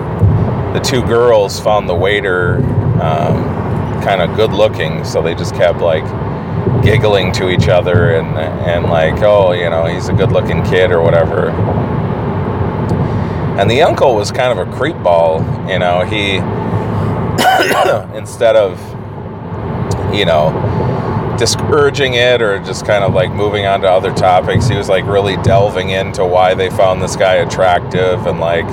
the 0.73 0.81
two 0.81 1.03
girls 1.03 1.59
found 1.61 1.89
the 1.89 1.95
waiter 1.95 2.57
um, 3.03 3.45
kind 4.03 4.23
of 4.23 4.37
good 4.37 4.53
looking, 4.53 5.05
so 5.05 5.23
they 5.23 5.35
just 5.35 5.55
kept 5.55 5.81
like 5.81 6.05
giggling 6.83 7.33
to 7.33 7.49
each 7.49 7.69
other 7.69 8.13
and 8.15 8.39
and 8.39 8.85
like, 8.85 9.23
oh, 9.23 9.53
you 9.53 9.69
know, 9.71 9.87
he's 9.87 10.09
a 10.09 10.13
good 10.13 10.33
looking 10.33 10.63
kid 10.65 10.91
or 10.91 11.03
whatever. 11.03 11.51
And 13.59 13.71
the 13.71 13.83
uncle 13.83 14.15
was 14.15 14.33
kind 14.33 14.59
of 14.59 14.69
a 14.69 14.73
creep 14.77 14.97
ball, 15.03 15.41
you 15.69 15.79
know, 15.79 16.03
he 16.05 16.37
instead 18.17 18.57
of 18.57 18.79
you 20.13 20.25
know, 20.25 21.37
discouraging 21.39 22.15
it 22.15 22.43
or 22.43 22.59
just 22.61 22.85
kind 22.85 23.05
of 23.05 23.15
like 23.15 23.31
moving 23.33 23.67
on 23.67 23.81
to 23.83 23.89
other 23.89 24.13
topics. 24.13 24.69
He 24.69 24.77
was 24.77 24.89
like 24.89 25.07
really 25.07 25.37
delving 25.39 25.91
into 25.91 26.25
why 26.25 26.55
they 26.55 26.71
found 26.71 27.01
this 27.01 27.17
guy 27.17 27.37
attractive 27.37 28.27
and 28.27 28.41
like 28.41 28.67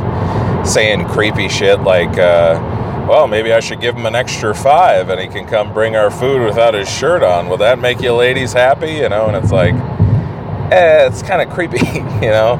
saying 0.67 1.07
creepy 1.07 1.49
shit 1.49 1.81
like, 1.81 2.17
uh, 2.17 3.05
well, 3.07 3.27
maybe 3.27 3.53
I 3.53 3.61
should 3.61 3.79
give 3.79 3.95
him 3.95 4.05
an 4.05 4.15
extra 4.15 4.53
five 4.53 5.09
and 5.09 5.19
he 5.19 5.27
can 5.27 5.47
come 5.47 5.73
bring 5.73 5.95
our 5.95 6.11
food 6.11 6.43
without 6.43 6.73
his 6.73 6.89
shirt 6.89 7.23
on. 7.23 7.47
Will 7.47 7.57
that 7.57 7.79
make 7.79 8.01
you 8.01 8.13
ladies 8.13 8.53
happy? 8.53 8.91
You 8.93 9.09
know, 9.09 9.27
and 9.27 9.37
it's 9.37 9.51
like, 9.51 9.73
eh, 10.71 11.07
it's 11.07 11.23
kind 11.23 11.41
of 11.41 11.49
creepy, 11.53 11.85
you 11.95 12.31
know? 12.31 12.59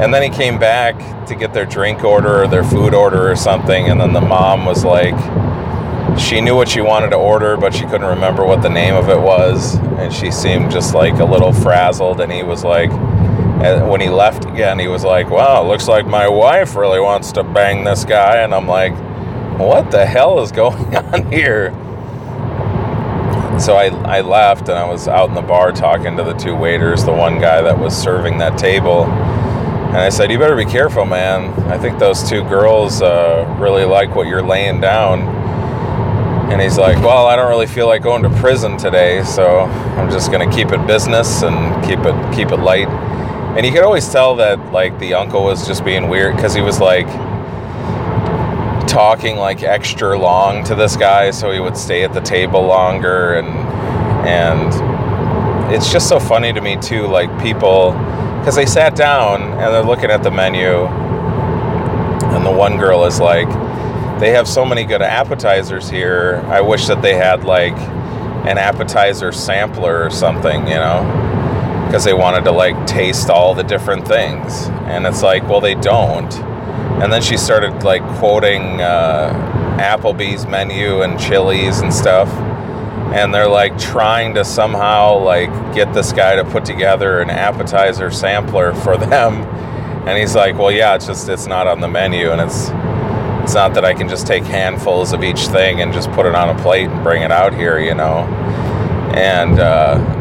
And 0.00 0.12
then 0.14 0.22
he 0.22 0.30
came 0.30 0.58
back 0.58 1.26
to 1.26 1.34
get 1.34 1.52
their 1.52 1.66
drink 1.66 2.04
order 2.04 2.42
or 2.42 2.46
their 2.48 2.64
food 2.64 2.94
order 2.94 3.30
or 3.30 3.34
something. 3.34 3.88
And 3.88 4.00
then 4.00 4.12
the 4.12 4.20
mom 4.20 4.64
was 4.64 4.84
like, 4.84 5.16
she 6.18 6.40
knew 6.40 6.54
what 6.54 6.68
she 6.68 6.80
wanted 6.80 7.10
to 7.10 7.16
order, 7.16 7.56
but 7.56 7.74
she 7.74 7.84
couldn't 7.84 8.06
remember 8.06 8.44
what 8.44 8.62
the 8.62 8.68
name 8.68 8.94
of 8.94 9.08
it 9.08 9.20
was. 9.20 9.76
And 9.98 10.12
she 10.12 10.30
seemed 10.30 10.70
just 10.70 10.94
like 10.94 11.14
a 11.14 11.24
little 11.24 11.52
frazzled. 11.52 12.20
And 12.20 12.30
he 12.30 12.42
was 12.42 12.62
like, 12.62 12.90
when 13.88 14.00
he 14.00 14.08
left 14.08 14.44
again, 14.44 14.78
he 14.78 14.88
was 14.88 15.02
like, 15.02 15.30
wow, 15.30 15.66
looks 15.66 15.88
like 15.88 16.06
my 16.06 16.28
wife 16.28 16.76
really 16.76 17.00
wants 17.00 17.32
to 17.32 17.42
bang 17.42 17.84
this 17.84 18.04
guy. 18.04 18.38
And 18.38 18.54
I'm 18.54 18.68
like, 18.68 18.92
what 19.58 19.90
the 19.90 20.04
hell 20.04 20.40
is 20.40 20.52
going 20.52 20.94
on 20.96 21.30
here? 21.32 21.70
So 23.58 23.74
I, 23.74 23.86
I 23.86 24.20
left 24.20 24.68
and 24.68 24.78
I 24.78 24.86
was 24.86 25.08
out 25.08 25.30
in 25.30 25.34
the 25.34 25.40
bar 25.40 25.72
talking 25.72 26.16
to 26.18 26.22
the 26.22 26.34
two 26.34 26.54
waiters, 26.54 27.04
the 27.04 27.12
one 27.12 27.40
guy 27.40 27.62
that 27.62 27.78
was 27.78 27.96
serving 27.96 28.38
that 28.38 28.58
table. 28.58 29.04
And 29.04 29.96
I 29.96 30.10
said, 30.10 30.30
You 30.30 30.38
better 30.38 30.56
be 30.56 30.66
careful, 30.66 31.06
man. 31.06 31.58
I 31.70 31.78
think 31.78 31.98
those 31.98 32.28
two 32.28 32.42
girls 32.44 33.00
uh, 33.00 33.56
really 33.58 33.86
like 33.86 34.14
what 34.14 34.26
you're 34.26 34.42
laying 34.42 34.82
down. 34.82 35.22
And 36.52 36.60
he's 36.60 36.76
like, 36.76 36.98
Well, 36.98 37.26
I 37.26 37.34
don't 37.34 37.48
really 37.48 37.66
feel 37.66 37.86
like 37.86 38.02
going 38.02 38.22
to 38.24 38.30
prison 38.30 38.76
today, 38.76 39.24
so 39.24 39.60
I'm 39.60 40.10
just 40.10 40.30
gonna 40.30 40.50
keep 40.52 40.70
it 40.72 40.86
business 40.86 41.42
and 41.42 41.82
keep 41.86 42.00
it 42.00 42.34
keep 42.34 42.50
it 42.52 42.58
light. 42.58 42.88
And 43.56 43.64
you 43.64 43.72
could 43.72 43.84
always 43.84 44.06
tell 44.12 44.36
that 44.36 44.70
like 44.70 44.98
the 44.98 45.14
uncle 45.14 45.42
was 45.42 45.66
just 45.66 45.82
being 45.82 46.08
weird 46.08 46.36
because 46.36 46.52
he 46.52 46.60
was 46.60 46.78
like 46.78 47.06
talking 48.86 49.36
like 49.36 49.62
extra 49.62 50.18
long 50.18 50.62
to 50.64 50.74
this 50.74 50.94
guy 50.94 51.30
so 51.30 51.50
he 51.50 51.58
would 51.58 51.76
stay 51.76 52.04
at 52.04 52.12
the 52.12 52.20
table 52.20 52.62
longer 52.62 53.34
and 53.34 53.48
and 54.28 55.74
it's 55.74 55.90
just 55.90 56.08
so 56.08 56.20
funny 56.20 56.52
to 56.52 56.60
me 56.60 56.76
too 56.76 57.06
like 57.06 57.30
people 57.40 57.92
because 58.38 58.54
they 58.54 58.66
sat 58.66 58.94
down 58.94 59.42
and 59.42 59.72
they're 59.74 59.82
looking 59.82 60.10
at 60.10 60.22
the 60.22 60.30
menu 60.30 60.86
and 62.36 62.44
the 62.44 62.50
one 62.50 62.76
girl 62.76 63.04
is 63.04 63.20
like 63.20 63.48
they 64.20 64.30
have 64.30 64.46
so 64.48 64.64
many 64.64 64.84
good 64.84 65.02
appetizers 65.02 65.90
here. 65.90 66.42
I 66.46 66.62
wish 66.62 66.86
that 66.86 67.02
they 67.02 67.14
had 67.14 67.44
like 67.44 67.76
an 68.46 68.58
appetizer 68.58 69.32
sampler 69.32 70.04
or 70.04 70.10
something 70.10 70.66
you 70.68 70.74
know 70.74 71.35
because 71.96 72.04
they 72.04 72.12
wanted 72.12 72.44
to 72.44 72.52
like 72.52 72.86
taste 72.86 73.30
all 73.30 73.54
the 73.54 73.62
different 73.62 74.06
things. 74.06 74.66
And 74.84 75.06
it's 75.06 75.22
like 75.22 75.48
well 75.48 75.62
they 75.62 75.74
don't. 75.74 76.30
And 77.00 77.10
then 77.10 77.22
she 77.22 77.38
started 77.38 77.84
like 77.84 78.02
quoting 78.18 78.82
uh, 78.82 79.32
applebee's 79.80 80.46
menu 80.46 81.00
and 81.00 81.18
chili's 81.18 81.80
and 81.80 81.94
stuff. 81.94 82.28
And 83.14 83.32
they're 83.32 83.48
like 83.48 83.78
trying 83.78 84.34
to 84.34 84.44
somehow 84.44 85.16
like 85.20 85.48
get 85.74 85.94
this 85.94 86.12
guy 86.12 86.36
to 86.36 86.44
put 86.44 86.66
together 86.66 87.20
an 87.20 87.30
appetizer 87.30 88.10
sampler 88.10 88.74
for 88.74 88.96
them. 88.98 89.44
And 90.06 90.18
he's 90.18 90.34
like 90.34 90.58
well 90.58 90.70
yeah 90.70 90.96
it's 90.96 91.06
just 91.06 91.30
it's 91.30 91.46
not 91.46 91.66
on 91.66 91.80
the 91.80 91.88
menu. 91.88 92.30
And 92.30 92.42
it's 92.42 92.68
it's 93.42 93.54
not 93.54 93.72
that 93.72 93.86
i 93.86 93.94
can 93.94 94.08
just 94.08 94.26
take 94.26 94.42
handfuls 94.42 95.12
of 95.12 95.22
each 95.22 95.46
thing 95.46 95.80
and 95.80 95.92
just 95.94 96.10
put 96.10 96.26
it 96.26 96.34
on 96.34 96.48
a 96.48 96.62
plate 96.62 96.88
and 96.88 97.04
bring 97.04 97.22
it 97.22 97.30
out 97.30 97.54
here 97.54 97.78
you 97.78 97.94
know? 97.94 98.18
And 99.14 99.60
uh, 99.60 100.15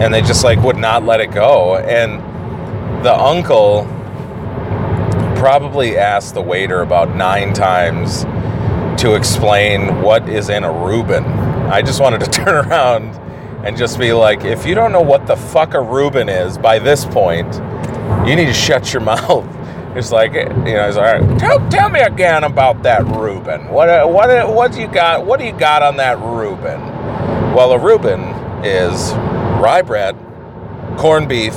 and 0.00 0.12
they 0.12 0.22
just 0.22 0.42
like 0.42 0.60
would 0.62 0.78
not 0.78 1.04
let 1.04 1.20
it 1.20 1.30
go 1.30 1.76
and 1.76 2.20
the 3.04 3.14
uncle 3.14 3.84
probably 5.40 5.96
asked 5.96 6.34
the 6.34 6.42
waiter 6.42 6.82
about 6.82 7.14
nine 7.16 7.54
times 7.54 8.24
to 9.00 9.14
explain 9.14 10.02
what 10.02 10.28
is 10.28 10.50
in 10.50 10.64
a 10.64 10.70
Reuben. 10.70 11.24
I 11.24 11.80
just 11.80 12.00
wanted 12.00 12.20
to 12.20 12.30
turn 12.30 12.66
around 12.66 13.14
and 13.64 13.76
just 13.76 13.98
be 13.98 14.12
like, 14.12 14.44
if 14.44 14.66
you 14.66 14.74
don't 14.74 14.92
know 14.92 15.00
what 15.00 15.26
the 15.26 15.36
fuck 15.36 15.72
a 15.72 15.80
Reuben 15.80 16.28
is 16.28 16.58
by 16.58 16.78
this 16.78 17.06
point, 17.06 17.54
you 18.28 18.36
need 18.36 18.46
to 18.46 18.52
shut 18.52 18.92
your 18.92 19.02
mouth. 19.14 19.46
It's 19.96 20.12
like, 20.12 20.34
you 20.34 20.44
know, 20.44 20.86
it's 20.86 20.98
all 20.98 21.04
right, 21.04 21.38
tell, 21.38 21.68
tell 21.70 21.88
me 21.88 22.00
again 22.00 22.44
about 22.44 22.82
that 22.82 23.04
Reuben. 23.06 23.68
What, 23.68 23.88
uh, 23.88 24.06
what, 24.06 24.30
uh, 24.30 24.46
what 24.46 24.78
you 24.78 24.86
got? 24.86 25.24
What 25.24 25.40
do 25.40 25.46
you 25.46 25.52
got 25.52 25.82
on 25.82 25.96
that 25.96 26.18
Reuben? 26.18 26.80
Well, 27.54 27.72
a 27.72 27.78
Reuben 27.78 28.20
is 28.62 29.12
rye 29.60 29.82
bread, 29.82 30.16
corned 30.96 31.28
beef, 31.28 31.54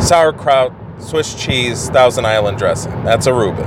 sauerkraut, 0.00 0.72
Swiss 0.98 1.34
cheese, 1.34 1.90
Thousand 1.90 2.24
Island 2.24 2.58
dressing. 2.58 2.92
That's 3.04 3.26
a 3.26 3.34
Reuben. 3.34 3.66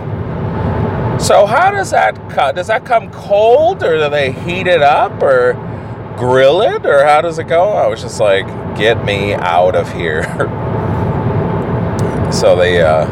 So 1.20 1.46
how 1.46 1.72
does 1.72 1.92
that 1.92 2.16
cut? 2.30 2.56
Does 2.56 2.68
that 2.68 2.86
come 2.86 3.12
cold, 3.12 3.84
or 3.84 3.98
do 3.98 4.10
they 4.10 4.32
heat 4.32 4.68
it 4.68 4.82
up, 4.82 5.22
or 5.22 5.54
grill 6.18 6.62
it, 6.62 6.86
or 6.86 7.06
how 7.06 7.22
does 7.22 7.40
it 7.40 7.48
go? 7.48 7.70
I 7.70 7.88
was 7.88 8.02
just 8.02 8.20
like, 8.20 8.46
get 8.78 9.04
me 9.04 9.34
out 9.34 9.76
of 9.76 9.92
here. 9.92 10.24
so 12.32 12.56
they, 12.56 12.82
uh, 12.82 13.06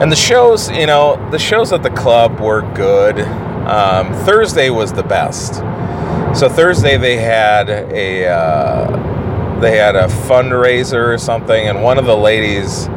and 0.00 0.10
the 0.10 0.16
shows, 0.16 0.70
you 0.70 0.86
know, 0.86 1.30
the 1.30 1.38
shows 1.38 1.72
at 1.72 1.82
the 1.82 1.90
club 1.90 2.40
were 2.40 2.62
good. 2.74 3.20
Um, 3.20 4.12
Thursday 4.24 4.70
was 4.70 4.92
the 4.92 5.04
best. 5.04 5.54
So 6.34 6.48
Thursday 6.48 6.96
they 6.96 7.16
had 7.16 7.68
a. 7.68 8.26
Uh, 8.26 9.12
they 9.62 9.78
had 9.78 9.94
a 9.94 10.08
fundraiser 10.08 11.14
or 11.14 11.18
something, 11.18 11.68
and 11.68 11.82
one 11.82 11.96
of 11.96 12.04
the 12.04 12.16
ladies 12.16 12.88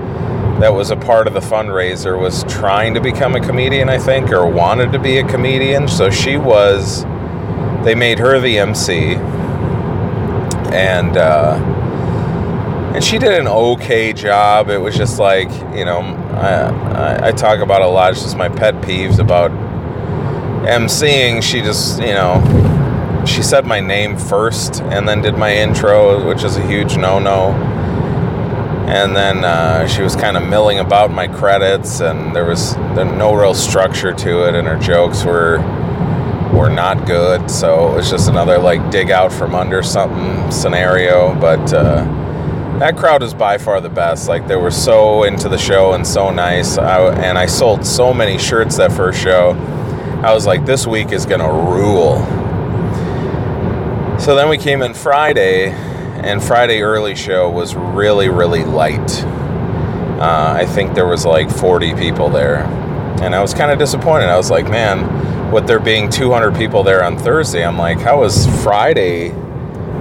that 0.59 0.73
was 0.73 0.89
a 0.89 0.95
part 0.95 1.27
of 1.27 1.33
the 1.33 1.39
fundraiser 1.39 2.19
was 2.19 2.43
trying 2.45 2.95
to 2.95 2.99
become 2.99 3.35
a 3.35 3.39
comedian, 3.39 3.87
I 3.87 3.99
think, 3.99 4.31
or 4.31 4.47
wanted 4.49 4.91
to 4.93 4.99
be 4.99 5.19
a 5.19 5.23
comedian. 5.27 5.87
So 5.87 6.09
she 6.09 6.37
was, 6.37 7.03
they 7.83 7.93
made 7.93 8.17
her 8.17 8.39
the 8.39 8.57
MC, 8.57 9.13
and 10.73 11.15
uh, 11.15 11.59
and 12.95 13.03
she 13.03 13.19
did 13.19 13.39
an 13.39 13.47
okay 13.47 14.11
job. 14.11 14.69
It 14.69 14.79
was 14.79 14.97
just 14.97 15.19
like, 15.19 15.51
you 15.75 15.85
know, 15.85 15.99
I, 15.99 17.27
I, 17.27 17.27
I 17.27 17.31
talk 17.31 17.59
about 17.59 17.83
a 17.83 17.87
lot. 17.87 18.13
It's 18.13 18.23
just 18.23 18.37
my 18.37 18.49
pet 18.49 18.73
peeves 18.81 19.19
about 19.19 19.51
MCing. 20.65 21.43
She 21.43 21.61
just, 21.61 21.99
you 21.99 22.13
know, 22.13 22.41
she 23.25 23.41
said 23.41 23.65
my 23.65 23.79
name 23.79 24.17
first 24.17 24.81
and 24.81 25.07
then 25.07 25.21
did 25.21 25.37
my 25.37 25.55
intro, 25.55 26.27
which 26.27 26.43
is 26.43 26.57
a 26.57 26.65
huge 26.65 26.97
no 26.97 27.19
no. 27.19 27.51
And 28.87 29.15
then 29.15 29.43
uh, 29.43 29.87
she 29.87 30.03
was 30.03 30.15
kind 30.15 30.37
of 30.37 30.47
milling 30.47 30.79
about 30.79 31.11
my 31.11 31.27
credits, 31.27 32.01
and 32.01 32.35
there 32.35 32.45
was 32.45 32.77
no 32.77 33.33
real 33.33 33.55
structure 33.55 34.13
to 34.13 34.47
it, 34.47 34.53
and 34.53 34.67
her 34.67 34.77
jokes 34.77 35.25
were 35.25 35.57
were 36.53 36.69
not 36.69 37.05
good. 37.07 37.49
So 37.49 37.93
it 37.93 37.95
was 37.95 38.09
just 38.09 38.29
another 38.29 38.57
like 38.59 38.91
dig 38.91 39.09
out 39.09 39.33
from 39.33 39.55
under 39.55 39.81
something 39.81 40.51
scenario. 40.51 41.33
But 41.39 41.73
uh, 41.73 42.05
that 42.79 42.95
crowd 42.95 43.23
is 43.23 43.33
by 43.33 43.57
far 43.57 43.81
the 43.81 43.89
best. 43.89 44.27
Like 44.27 44.47
they 44.47 44.55
were 44.55 44.71
so 44.71 45.23
into 45.23 45.49
the 45.49 45.57
show 45.57 45.93
and 45.93 46.05
so 46.05 46.29
nice. 46.29 46.77
I, 46.77 47.13
and 47.23 47.37
I 47.37 47.47
sold 47.47 47.85
so 47.85 48.13
many 48.13 48.37
shirts 48.37 48.77
that 48.77 48.91
first 48.91 49.21
show. 49.21 49.51
I 50.23 50.33
was 50.33 50.45
like, 50.45 50.65
this 50.65 50.85
week 50.85 51.11
is 51.11 51.25
gonna 51.25 51.51
rule. 51.51 52.44
So 54.25 54.33
then 54.33 54.49
we 54.49 54.57
came 54.57 54.81
in 54.81 54.95
Friday, 54.95 55.69
and 55.69 56.43
Friday 56.43 56.81
early 56.81 57.13
show 57.13 57.47
was 57.47 57.75
really, 57.75 58.27
really 58.27 58.63
light. 58.63 59.23
Uh, 59.23 60.55
I 60.57 60.65
think 60.65 60.95
there 60.95 61.05
was 61.05 61.27
like 61.27 61.47
40 61.51 61.93
people 61.93 62.29
there, 62.29 62.63
and 63.21 63.35
I 63.35 63.41
was 63.43 63.53
kind 63.53 63.69
of 63.71 63.77
disappointed. 63.77 64.25
I 64.25 64.35
was 64.35 64.49
like, 64.49 64.67
man, 64.67 65.51
with 65.51 65.67
there 65.67 65.79
being 65.79 66.09
200 66.09 66.55
people 66.55 66.81
there 66.81 67.03
on 67.03 67.19
Thursday, 67.19 67.63
I'm 67.63 67.77
like, 67.77 67.99
how 67.99 68.21
was 68.21 68.47
Friday, 68.63 69.25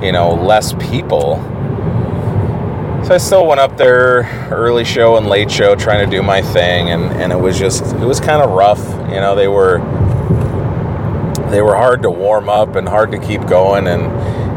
you 0.02 0.12
know, 0.12 0.32
less 0.32 0.72
people? 0.72 1.36
So 3.04 3.12
I 3.12 3.18
still 3.18 3.46
went 3.46 3.60
up 3.60 3.76
there 3.76 4.22
early 4.50 4.86
show 4.86 5.18
and 5.18 5.26
late 5.26 5.50
show 5.50 5.74
trying 5.74 6.02
to 6.02 6.10
do 6.10 6.22
my 6.22 6.40
thing, 6.40 6.88
and, 6.88 7.12
and 7.20 7.30
it 7.30 7.38
was 7.38 7.58
just 7.58 7.84
it 7.96 8.06
was 8.06 8.20
kind 8.20 8.40
of 8.40 8.52
rough. 8.52 8.80
You 9.10 9.20
know, 9.20 9.34
they 9.34 9.48
were 9.48 9.80
they 11.54 11.62
were 11.62 11.76
hard 11.76 12.02
to 12.02 12.10
warm 12.10 12.48
up 12.48 12.74
and 12.74 12.88
hard 12.88 13.12
to 13.12 13.18
keep 13.18 13.46
going. 13.46 13.86
And 13.86 14.02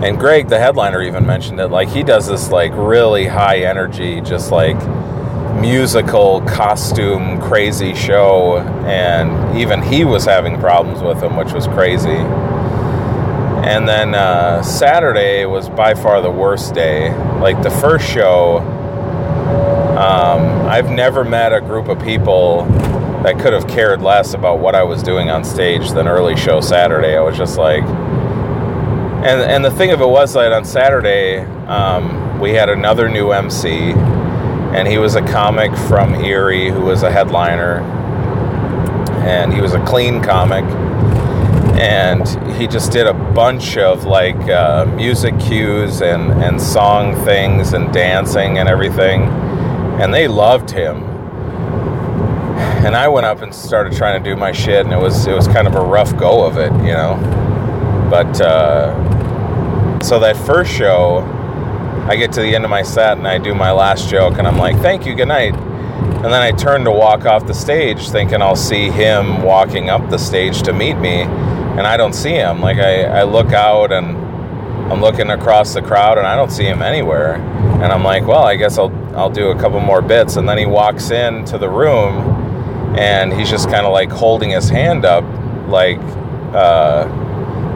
and 0.04 0.18
Greg 0.18 0.48
the 0.48 0.58
headliner 0.58 1.00
even 1.04 1.28
mentioned 1.28 1.60
it 1.60 1.68
like 1.68 1.90
he 1.90 2.02
does 2.02 2.26
this 2.26 2.50
like 2.50 2.72
really 2.74 3.28
high 3.28 3.60
energy 3.60 4.20
just 4.22 4.52
like 4.52 4.78
musical 5.62 6.42
costume 6.42 7.40
crazy 7.40 7.94
show. 7.94 8.58
And 8.88 9.60
even 9.60 9.84
he 9.84 10.06
was 10.06 10.26
having 10.26 10.60
problems 10.60 11.04
with 11.04 11.22
him 11.22 11.36
which 11.36 11.52
was 11.52 11.68
crazy. 11.68 12.18
And 13.70 13.88
then 13.88 14.16
uh, 14.16 14.64
saturday 14.64 15.46
was 15.46 15.70
by 15.70 15.94
far 15.94 16.20
the 16.22 16.32
worst 16.32 16.74
day. 16.74 17.14
Like 17.40 17.62
the 17.62 17.70
first 17.70 18.10
show 18.10 18.58
um, 19.98 20.68
i've 20.68 20.90
never 20.90 21.24
met 21.24 21.54
a 21.54 21.62
group 21.62 21.90
of 21.90 22.00
people 22.04 22.66
that 23.24 23.40
could 23.40 23.54
have 23.54 23.68
cared 23.68 24.02
less 24.02 24.34
about 24.34 24.60
what 24.60 24.76
I 24.76 24.84
was 24.84 25.02
doing 25.02 25.30
on 25.30 25.44
stage 25.44 25.92
than 25.92 26.08
early 26.08 26.36
show 26.36 26.62
Saturday. 26.62 27.18
I 27.18 27.22
was 27.22 27.36
just 27.36 27.58
like, 27.58 27.84
and 27.84 29.42
and 29.42 29.66
the 29.66 29.72
thing 29.72 29.92
of 29.92 30.02
it 30.02 30.08
was 30.08 30.34
that 30.34 30.52
on 30.52 30.64
Saturday 30.66 31.40
um, 31.66 32.40
we 32.40 32.52
had 32.52 32.70
another 32.70 33.10
new 33.10 33.32
MC, 33.32 33.92
and 33.92 34.88
he 34.88 35.00
was 35.00 35.16
a 35.16 35.22
comic 35.22 35.76
from 35.88 36.14
Erie 36.16 36.70
who 36.70 36.82
was 36.82 37.02
a 37.02 37.12
headliner, 37.12 37.80
and 39.26 39.52
he 39.52 39.62
was 39.62 39.74
a 39.74 39.84
clean 39.84 40.22
comic, 40.22 40.64
and 41.80 42.28
he 42.56 42.68
just 42.68 42.92
did 42.92 43.08
a 43.08 43.14
bunch 43.14 43.78
of 43.78 44.06
like 44.06 44.38
uh, 44.48 44.86
music 44.96 45.38
cues 45.40 46.02
and 46.02 46.32
and 46.44 46.62
song 46.62 47.16
things 47.26 47.74
and 47.74 47.92
dancing 47.92 48.60
and 48.60 48.70
everything, 48.70 49.24
and 50.00 50.14
they 50.14 50.28
loved 50.28 50.70
him 50.70 51.17
and 52.58 52.96
I 52.96 53.08
went 53.08 53.26
up 53.26 53.42
and 53.42 53.54
started 53.54 53.94
trying 53.94 54.22
to 54.22 54.30
do 54.30 54.36
my 54.36 54.52
shit, 54.52 54.86
and 54.86 54.94
it 54.94 55.00
was 55.00 55.28
it 55.28 55.34
was 55.34 55.48
kind 55.48 55.68
of 55.68 55.76
a 55.76 55.82
rough 55.82 56.16
go 56.18 56.46
of 56.46 56.58
it, 56.58 56.72
you 56.74 56.94
know. 56.94 57.18
But 58.10 58.40
uh, 58.40 60.00
so 60.02 60.20
that 60.20 60.38
first 60.38 60.72
show, 60.72 61.20
I 62.08 62.16
get 62.16 62.32
to 62.34 62.42
the 62.42 62.56
end 62.56 62.64
of 62.64 62.70
my 62.70 62.84
set 62.84 63.18
and 63.18 63.28
I 63.28 63.38
do 63.38 63.54
my 63.54 63.72
last 63.72 64.10
joke, 64.10 64.38
and 64.38 64.48
I'm 64.48 64.58
like, 64.58 64.78
"Thank 64.78 65.06
you, 65.06 65.16
good 65.16 65.28
night." 65.28 65.54
And 65.54 66.26
then 66.26 66.42
I 66.42 66.52
turn 66.52 66.84
to 66.86 66.92
walk 66.92 67.26
off 67.26 67.46
the 67.46 67.54
stage, 67.54 68.10
thinking 68.10 68.42
I'll 68.42 68.56
see 68.56 68.90
him 68.90 69.44
walking 69.44 69.90
up 69.90 70.10
the 70.10 70.18
stage 70.18 70.62
to 70.64 70.74
meet 70.74 70.96
me, 70.96 71.22
and 71.22 71.82
I 71.82 71.98
don't 71.98 72.14
see 72.14 72.32
him. 72.34 72.62
Like 72.62 72.78
I, 72.78 73.04
I 73.04 73.24
look 73.24 73.52
out 73.52 73.92
and 73.92 74.16
I'm 74.92 75.02
looking 75.02 75.30
across 75.30 75.74
the 75.74 75.82
crowd, 75.82 76.18
and 76.18 76.26
I 76.26 76.36
don't 76.36 76.52
see 76.52 76.66
him 76.66 76.82
anywhere. 76.82 77.36
And 77.82 77.92
I'm 77.92 78.04
like, 78.04 78.26
"Well, 78.26 78.44
I 78.44 78.56
guess 78.56 78.78
I'll 78.78 78.94
I'll 79.16 79.30
do 79.30 79.50
a 79.50 79.60
couple 79.60 79.80
more 79.80 80.02
bits." 80.02 80.38
And 80.38 80.48
then 80.48 80.58
he 80.58 80.66
walks 80.66 81.12
into 81.12 81.58
the 81.58 81.70
room 81.70 82.47
and 82.98 83.34
he's 83.34 83.50
just 83.50 83.70
kind 83.70 83.86
of 83.86 83.94
like 83.94 84.10
holding 84.10 84.50
his 84.50 84.70
hand 84.70 85.06
up 85.06 85.24
like 85.68 86.00
uh, 86.54 87.08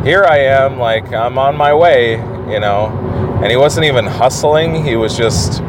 here 0.03 0.23
i 0.23 0.37
am 0.37 0.79
like 0.79 1.11
i'm 1.13 1.37
on 1.37 1.55
my 1.55 1.73
way 1.73 2.17
you 2.51 2.59
know? 2.59 2.87
And 3.41 3.49
he 3.49 3.57
wasn't 3.57 3.85
even 3.85 4.05
hustling 4.05 4.83
he 4.83 4.95
was 4.95 5.17
just 5.17 5.63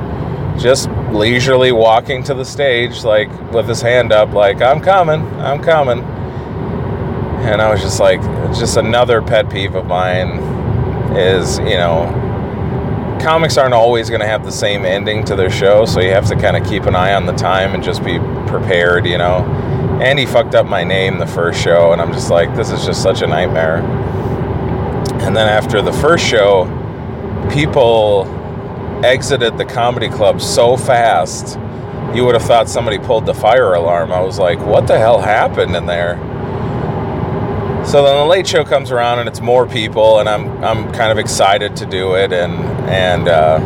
just 0.59 0.91
leisurely 1.11 1.73
walking 1.73 2.23
to 2.23 2.35
the 2.35 2.45
stage 2.45 3.05
like 3.05 3.31
with 3.53 3.67
his 3.67 3.81
hand 3.81 4.13
up 4.13 4.33
like 4.35 4.61
i'm 4.61 4.81
coming 4.81 5.23
i'm 5.41 5.63
coming. 5.63 6.01
And 7.45 7.63
i 7.63 7.71
was 7.71 7.81
just 7.81 8.01
like 8.01 8.21
just 8.55 8.77
another 8.77 9.23
pet 9.23 9.51
peeve 9.51 9.75
of 9.75 9.87
mine 9.87 10.39
is 11.17 11.59
you 11.61 11.77
know 11.77 12.05
comics 13.23 13.57
aren't 13.57 13.75
always 13.75 14.09
going 14.09 14.21
to 14.21 14.27
have 14.27 14.45
the 14.45 14.53
same 14.53 14.85
ending 14.85 15.25
to 15.25 15.37
their 15.37 15.51
show, 15.51 15.87
so 15.87 16.01
you 16.01 16.11
have 16.11 16.27
to 16.27 16.37
kind 16.37 16.57
of 16.57 16.67
keep 16.67 16.85
an 16.85 16.97
eye 16.97 17.15
on 17.15 17.27
the 17.27 17.33
time 17.33 17.75
and 17.75 17.83
just 17.83 18.05
be 18.05 18.19
prepared, 18.47 19.07
you 19.07 19.17
know. 19.17 19.45
And 20.03 20.19
he 20.19 20.27
fucked 20.27 20.55
up 20.55 20.67
my 20.67 20.83
name 20.83 21.19
the 21.19 21.27
first 21.27 21.61
show, 21.63 21.93
and 21.93 22.03
I'm 22.03 22.13
just 22.13 22.31
like, 22.31 22.55
this 22.57 22.71
is 22.71 22.85
just 22.85 23.03
such 23.03 23.23
a 23.23 23.27
nightmare. 23.27 23.79
And 25.23 25.37
then 25.37 25.49
after 25.49 25.81
the 25.81 25.93
first 25.93 26.27
show, 26.27 26.67
people 27.53 28.27
exited 29.05 29.57
the 29.57 29.65
comedy 29.65 30.09
club 30.09 30.41
so 30.41 30.77
fast, 30.77 31.59
you 32.15 32.25
would 32.25 32.35
have 32.35 32.43
thought 32.43 32.69
somebody 32.69 32.99
pulled 32.99 33.27
the 33.27 33.35
fire 33.35 33.75
alarm. 33.75 34.13
I 34.13 34.21
was 34.21 34.39
like, 34.39 34.59
what 34.59 34.87
the 34.87 34.99
hell 34.99 35.21
happened 35.21 35.77
in 35.77 35.87
there? 35.87 36.17
So 37.85 38.05
then 38.05 38.17
the 38.17 38.25
late 38.25 38.47
show 38.47 38.65
comes 38.65 38.91
around 38.91 39.19
and 39.19 39.29
it's 39.29 39.41
more 39.41 39.67
people, 39.67 40.21
and 40.21 40.29
I'm 40.29 40.65
I'm 40.65 40.93
kind 40.93 41.11
of 41.11 41.19
excited 41.19 41.77
to 41.77 41.87
do 41.87 42.15
it, 42.15 42.33
and 42.33 42.55
and 42.89 43.29
uh, 43.29 43.59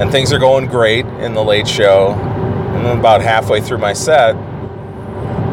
and 0.00 0.10
things 0.10 0.32
are 0.32 0.38
going 0.38 0.66
great 0.66 1.04
in 1.06 1.34
the 1.34 1.42
late 1.42 1.66
show. 1.66 2.12
And 2.12 2.86
then 2.86 2.98
about 2.98 3.20
halfway 3.20 3.60
through 3.60 3.78
my 3.78 3.92
set, 3.92 4.36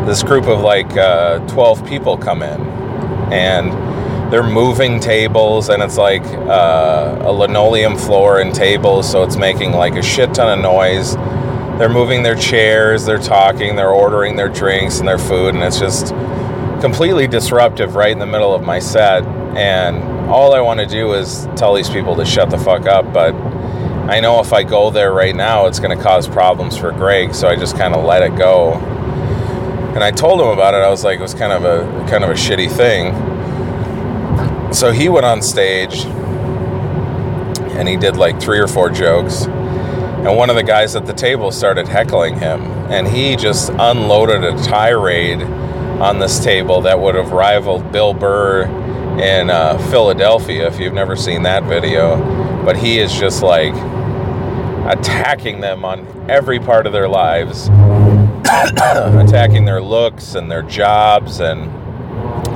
this 0.06 0.22
group 0.22 0.46
of 0.46 0.62
like 0.62 0.96
uh, 0.96 1.40
12 1.48 1.86
people 1.88 2.18
come 2.18 2.44
in, 2.44 2.62
and 3.34 3.72
they're 4.32 4.44
moving 4.44 5.00
tables, 5.00 5.70
and 5.70 5.82
it's 5.82 5.98
like 5.98 6.24
uh, 6.24 7.18
a 7.22 7.32
linoleum 7.32 7.98
floor 7.98 8.40
and 8.40 8.54
tables, 8.54 9.10
so 9.10 9.24
it's 9.24 9.36
making 9.36 9.72
like 9.72 9.96
a 9.96 10.04
shit 10.04 10.34
ton 10.34 10.58
of 10.58 10.64
noise. 10.64 11.16
They're 11.80 11.90
moving 11.90 12.24
their 12.24 12.36
chairs, 12.36 13.04
they're 13.06 13.18
talking, 13.18 13.76
they're 13.76 13.90
ordering 13.90 14.36
their 14.36 14.50
drinks 14.50 15.00
and 15.00 15.08
their 15.08 15.18
food, 15.18 15.56
and 15.56 15.64
it's 15.64 15.80
just 15.80 16.14
completely 16.86 17.26
disruptive 17.26 17.96
right 17.96 18.12
in 18.12 18.20
the 18.20 18.28
middle 18.28 18.54
of 18.54 18.62
my 18.62 18.78
set. 18.78 19.26
And 19.58 20.30
all 20.30 20.54
I 20.54 20.62
want 20.62 20.80
to 20.82 20.86
do 20.86 21.14
is 21.14 21.48
tell 21.56 21.74
these 21.74 21.90
people 21.90 22.16
to 22.18 22.24
shut 22.24 22.52
the 22.52 22.60
fuck 22.60 22.86
up. 22.86 23.12
But 23.12 23.34
I 24.08 24.20
know 24.20 24.40
if 24.40 24.54
I 24.54 24.62
go 24.62 24.92
there 24.92 25.12
right 25.12 25.36
now, 25.36 25.66
it's 25.66 25.80
going 25.80 25.98
to 25.98 26.04
cause 26.04 26.28
problems 26.28 26.78
for 26.78 26.92
Greg. 26.92 27.34
So 27.34 27.48
I 27.48 27.56
just 27.56 27.76
kind 27.76 27.96
of 27.96 28.06
let 28.06 28.22
it 28.22 28.38
go. 28.38 28.74
And 29.96 30.04
I 30.04 30.12
told 30.12 30.40
him 30.40 30.50
about 30.50 30.76
it. 30.76 30.78
I 30.78 30.90
was 30.92 31.04
like, 31.04 31.18
it 31.18 31.24
was 31.24 31.34
kind 31.34 31.52
of 31.52 31.64
a 31.64 31.88
kind 32.08 32.24
of 32.24 32.30
a 32.30 32.34
shitty 32.34 32.70
thing. 32.72 33.16
So 34.72 34.92
he 34.92 35.10
went 35.10 35.26
on 35.26 35.42
stage 35.42 36.06
and 37.76 37.88
he 37.88 37.98
did 37.98 38.16
like 38.16 38.40
three 38.40 38.60
or 38.60 38.68
four 38.68 38.92
jokes. 38.92 39.46
And 39.46 40.38
one 40.38 40.52
of 40.52 40.56
the 40.56 40.64
guys 40.64 40.96
at 40.96 41.08
the 41.08 41.14
table 41.14 41.50
started 41.50 41.88
heckling 41.88 42.38
him. 42.38 42.62
And 42.92 43.08
he 43.08 43.36
just 43.36 43.72
unloaded 43.72 44.44
a 44.44 44.56
tirade 44.62 45.42
on 46.02 46.20
this 46.20 46.44
table 46.44 46.82
that 46.82 47.00
would 47.00 47.16
have 47.16 47.32
rivaled 47.32 47.92
Bill 47.92 48.14
Burr 48.14 48.64
in 49.20 49.50
uh, 49.50 49.78
Philadelphia 49.90 50.68
if 50.68 50.80
you've 50.80 50.94
never 50.94 51.16
seen 51.16 51.44
that 51.44 51.64
video. 51.64 52.18
But 52.66 52.78
he 52.78 53.00
is 53.00 53.14
just 53.14 53.42
like 53.42 53.74
attacking 54.86 55.62
them 55.62 55.86
on 55.86 56.30
every 56.30 56.60
part 56.60 56.86
of 56.86 56.94
their 56.94 57.08
lives, 57.08 57.68
attacking 58.46 59.66
their 59.66 59.82
looks 59.82 60.36
and 60.36 60.52
their 60.52 60.64
jobs 60.64 61.40
and 61.40 61.72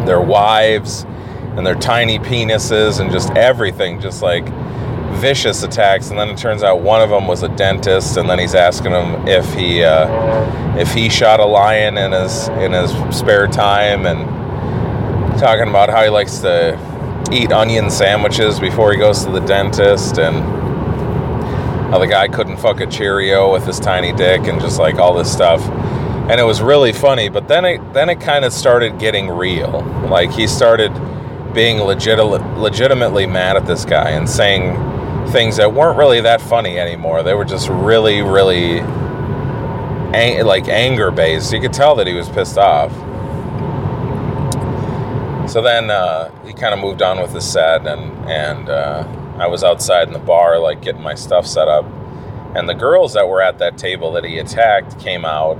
their 0.07 0.21
wives 0.21 1.05
and 1.55 1.65
their 1.65 1.75
tiny 1.75 2.19
penises 2.19 2.99
and 2.99 3.11
just 3.11 3.31
everything, 3.31 3.99
just 4.01 4.21
like 4.21 4.45
vicious 5.19 5.63
attacks. 5.63 6.09
And 6.09 6.19
then 6.19 6.29
it 6.29 6.37
turns 6.37 6.63
out 6.63 6.81
one 6.81 7.01
of 7.01 7.09
them 7.09 7.27
was 7.27 7.43
a 7.43 7.49
dentist, 7.49 8.17
and 8.17 8.29
then 8.29 8.39
he's 8.39 8.55
asking 8.55 8.91
him 8.91 9.27
if 9.27 9.53
he 9.53 9.83
uh, 9.83 10.07
if 10.77 10.93
he 10.93 11.09
shot 11.09 11.39
a 11.39 11.45
lion 11.45 11.97
in 11.97 12.11
his 12.11 12.47
in 12.49 12.71
his 12.71 12.91
spare 13.15 13.47
time, 13.47 14.05
and 14.05 15.39
talking 15.39 15.69
about 15.69 15.89
how 15.89 16.03
he 16.03 16.09
likes 16.09 16.39
to 16.39 16.77
eat 17.31 17.51
onion 17.51 17.89
sandwiches 17.89 18.59
before 18.59 18.91
he 18.91 18.97
goes 18.97 19.25
to 19.25 19.31
the 19.31 19.41
dentist, 19.41 20.17
and 20.17 20.35
how 21.91 21.99
the 21.99 22.07
guy 22.07 22.27
couldn't 22.27 22.57
fuck 22.57 22.79
a 22.81 22.87
Cheerio 22.87 23.51
with 23.51 23.65
his 23.65 23.79
tiny 23.79 24.13
dick, 24.13 24.41
and 24.47 24.59
just 24.61 24.79
like 24.79 24.95
all 24.95 25.13
this 25.13 25.31
stuff. 25.31 25.61
And 26.29 26.39
it 26.39 26.43
was 26.43 26.61
really 26.61 26.93
funny, 26.93 27.29
but 27.29 27.47
then 27.47 27.65
it 27.65 27.93
then 27.93 28.09
it 28.09 28.21
kind 28.21 28.45
of 28.45 28.53
started 28.53 28.99
getting 28.99 29.29
real. 29.29 29.81
Like 30.09 30.31
he 30.31 30.47
started 30.47 30.91
being 31.53 31.79
legit, 31.79 32.19
legitimately 32.19 33.25
mad 33.25 33.57
at 33.57 33.65
this 33.65 33.83
guy 33.85 34.11
and 34.11 34.29
saying 34.29 34.75
things 35.31 35.57
that 35.57 35.73
weren't 35.73 35.97
really 35.97 36.21
that 36.21 36.41
funny 36.41 36.79
anymore. 36.79 37.23
They 37.23 37.33
were 37.33 37.45
just 37.45 37.69
really, 37.69 38.21
really 38.21 38.79
ang- 40.13 40.45
like 40.45 40.67
anger 40.67 41.11
based. 41.11 41.53
You 41.53 41.61
could 41.61 41.73
tell 41.73 41.95
that 41.95 42.07
he 42.07 42.13
was 42.13 42.29
pissed 42.29 42.57
off. 42.57 42.91
So 45.49 45.61
then 45.61 45.89
uh, 45.89 46.31
he 46.45 46.53
kind 46.53 46.73
of 46.73 46.79
moved 46.79 47.01
on 47.01 47.19
with 47.21 47.33
the 47.33 47.41
set, 47.41 47.87
and 47.87 48.29
and 48.29 48.69
uh, 48.69 49.07
I 49.39 49.47
was 49.47 49.63
outside 49.63 50.07
in 50.07 50.13
the 50.13 50.19
bar, 50.19 50.59
like 50.59 50.81
getting 50.81 51.01
my 51.01 51.15
stuff 51.15 51.47
set 51.47 51.67
up, 51.67 51.85
and 52.55 52.69
the 52.69 52.75
girls 52.75 53.13
that 53.13 53.27
were 53.27 53.41
at 53.41 53.57
that 53.59 53.77
table 53.77 54.11
that 54.13 54.23
he 54.23 54.37
attacked 54.37 54.99
came 54.99 55.25
out. 55.25 55.57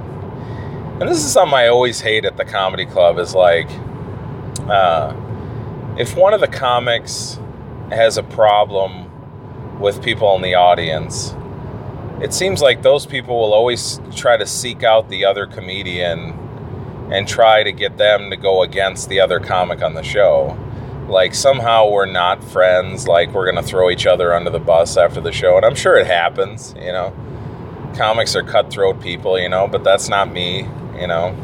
And 1.00 1.08
this 1.08 1.24
is 1.24 1.32
something 1.32 1.58
I 1.58 1.68
always 1.68 2.02
hate 2.02 2.26
at 2.26 2.36
the 2.36 2.44
comedy 2.44 2.86
club 2.86 3.20
is 3.20 3.34
like, 3.34 3.70
uh, 4.68 5.16
if 5.98 6.16
one 6.16 6.34
of 6.34 6.42
the 6.42 6.48
comics 6.48 7.40
has 7.90 8.18
a 8.18 8.24
problem 8.24 9.09
with 9.80 10.04
people 10.04 10.36
in 10.36 10.42
the 10.42 10.56
audience, 10.56 11.34
it 12.22 12.34
seems 12.34 12.62
like 12.62 12.82
those 12.82 13.06
people 13.06 13.40
will 13.40 13.54
always 13.54 14.00
try 14.16 14.36
to 14.36 14.46
seek 14.46 14.84
out 14.84 15.10
the 15.10 15.24
other 15.26 15.46
comedian 15.46 16.38
and 17.12 17.28
try 17.28 17.64
to 17.64 17.72
get 17.72 17.98
them 17.98 18.30
to 18.30 18.36
go 18.36 18.62
against 18.62 19.10
the 19.10 19.20
other 19.20 19.40
comic 19.40 19.82
on 19.82 19.94
the 19.94 20.04
show. 20.04 20.58
Like 21.08 21.34
somehow 21.34 21.90
we're 21.90 22.06
not 22.06 22.44
friends, 22.44 23.08
like 23.08 23.34
we're 23.34 23.50
going 23.50 23.64
to 23.64 23.68
throw 23.68 23.90
each 23.90 24.06
other 24.06 24.34
under 24.34 24.50
the 24.50 24.60
bus 24.60 24.98
after 24.98 25.22
the 25.22 25.32
show. 25.32 25.56
And 25.58 25.66
I'm 25.66 25.76
sure 25.76 25.96
it 25.96 26.06
happens, 26.06 26.76
you 26.78 26.92
know. 26.92 27.14
Comics 27.96 28.36
are 28.36 28.44
cutthroat 28.44 29.02
people, 29.02 29.40
you 29.40 29.50
know, 29.50 29.68
but 29.68 29.84
that's 29.84 30.10
not 30.10 30.32
me, 30.32 30.68
you 31.00 31.08
know. 31.08 31.36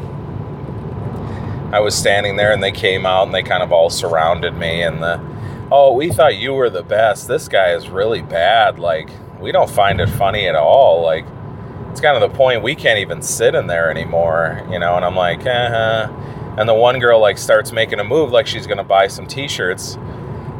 I 1.72 1.80
was 1.80 1.96
standing 1.96 2.36
there 2.36 2.52
and 2.52 2.62
they 2.62 2.70
came 2.70 3.06
out 3.06 3.24
and 3.24 3.34
they 3.34 3.42
kind 3.42 3.62
of 3.62 3.72
all 3.72 3.90
surrounded 3.90 4.54
me 4.54 4.82
and 4.82 5.02
the 5.02 5.35
oh, 5.70 5.92
we 5.92 6.10
thought 6.10 6.36
you 6.36 6.52
were 6.52 6.70
the 6.70 6.82
best. 6.82 7.28
This 7.28 7.48
guy 7.48 7.72
is 7.72 7.88
really 7.88 8.22
bad. 8.22 8.78
Like, 8.78 9.10
we 9.40 9.52
don't 9.52 9.70
find 9.70 10.00
it 10.00 10.08
funny 10.08 10.46
at 10.46 10.54
all. 10.54 11.02
Like, 11.02 11.24
it's 11.90 12.00
kind 12.00 12.22
of 12.22 12.30
the 12.30 12.36
point 12.36 12.62
we 12.62 12.74
can't 12.74 12.98
even 12.98 13.22
sit 13.22 13.54
in 13.54 13.66
there 13.66 13.90
anymore, 13.90 14.66
you 14.70 14.78
know. 14.78 14.96
And 14.96 15.04
I'm 15.04 15.16
like, 15.16 15.40
uh-huh. 15.40 16.12
And 16.58 16.68
the 16.68 16.74
one 16.74 16.98
girl 16.98 17.20
like 17.20 17.38
starts 17.38 17.72
making 17.72 18.00
a 18.00 18.04
move 18.04 18.30
like 18.30 18.46
she's 18.46 18.66
gonna 18.66 18.84
buy 18.84 19.08
some 19.08 19.26
T-shirts. 19.26 19.98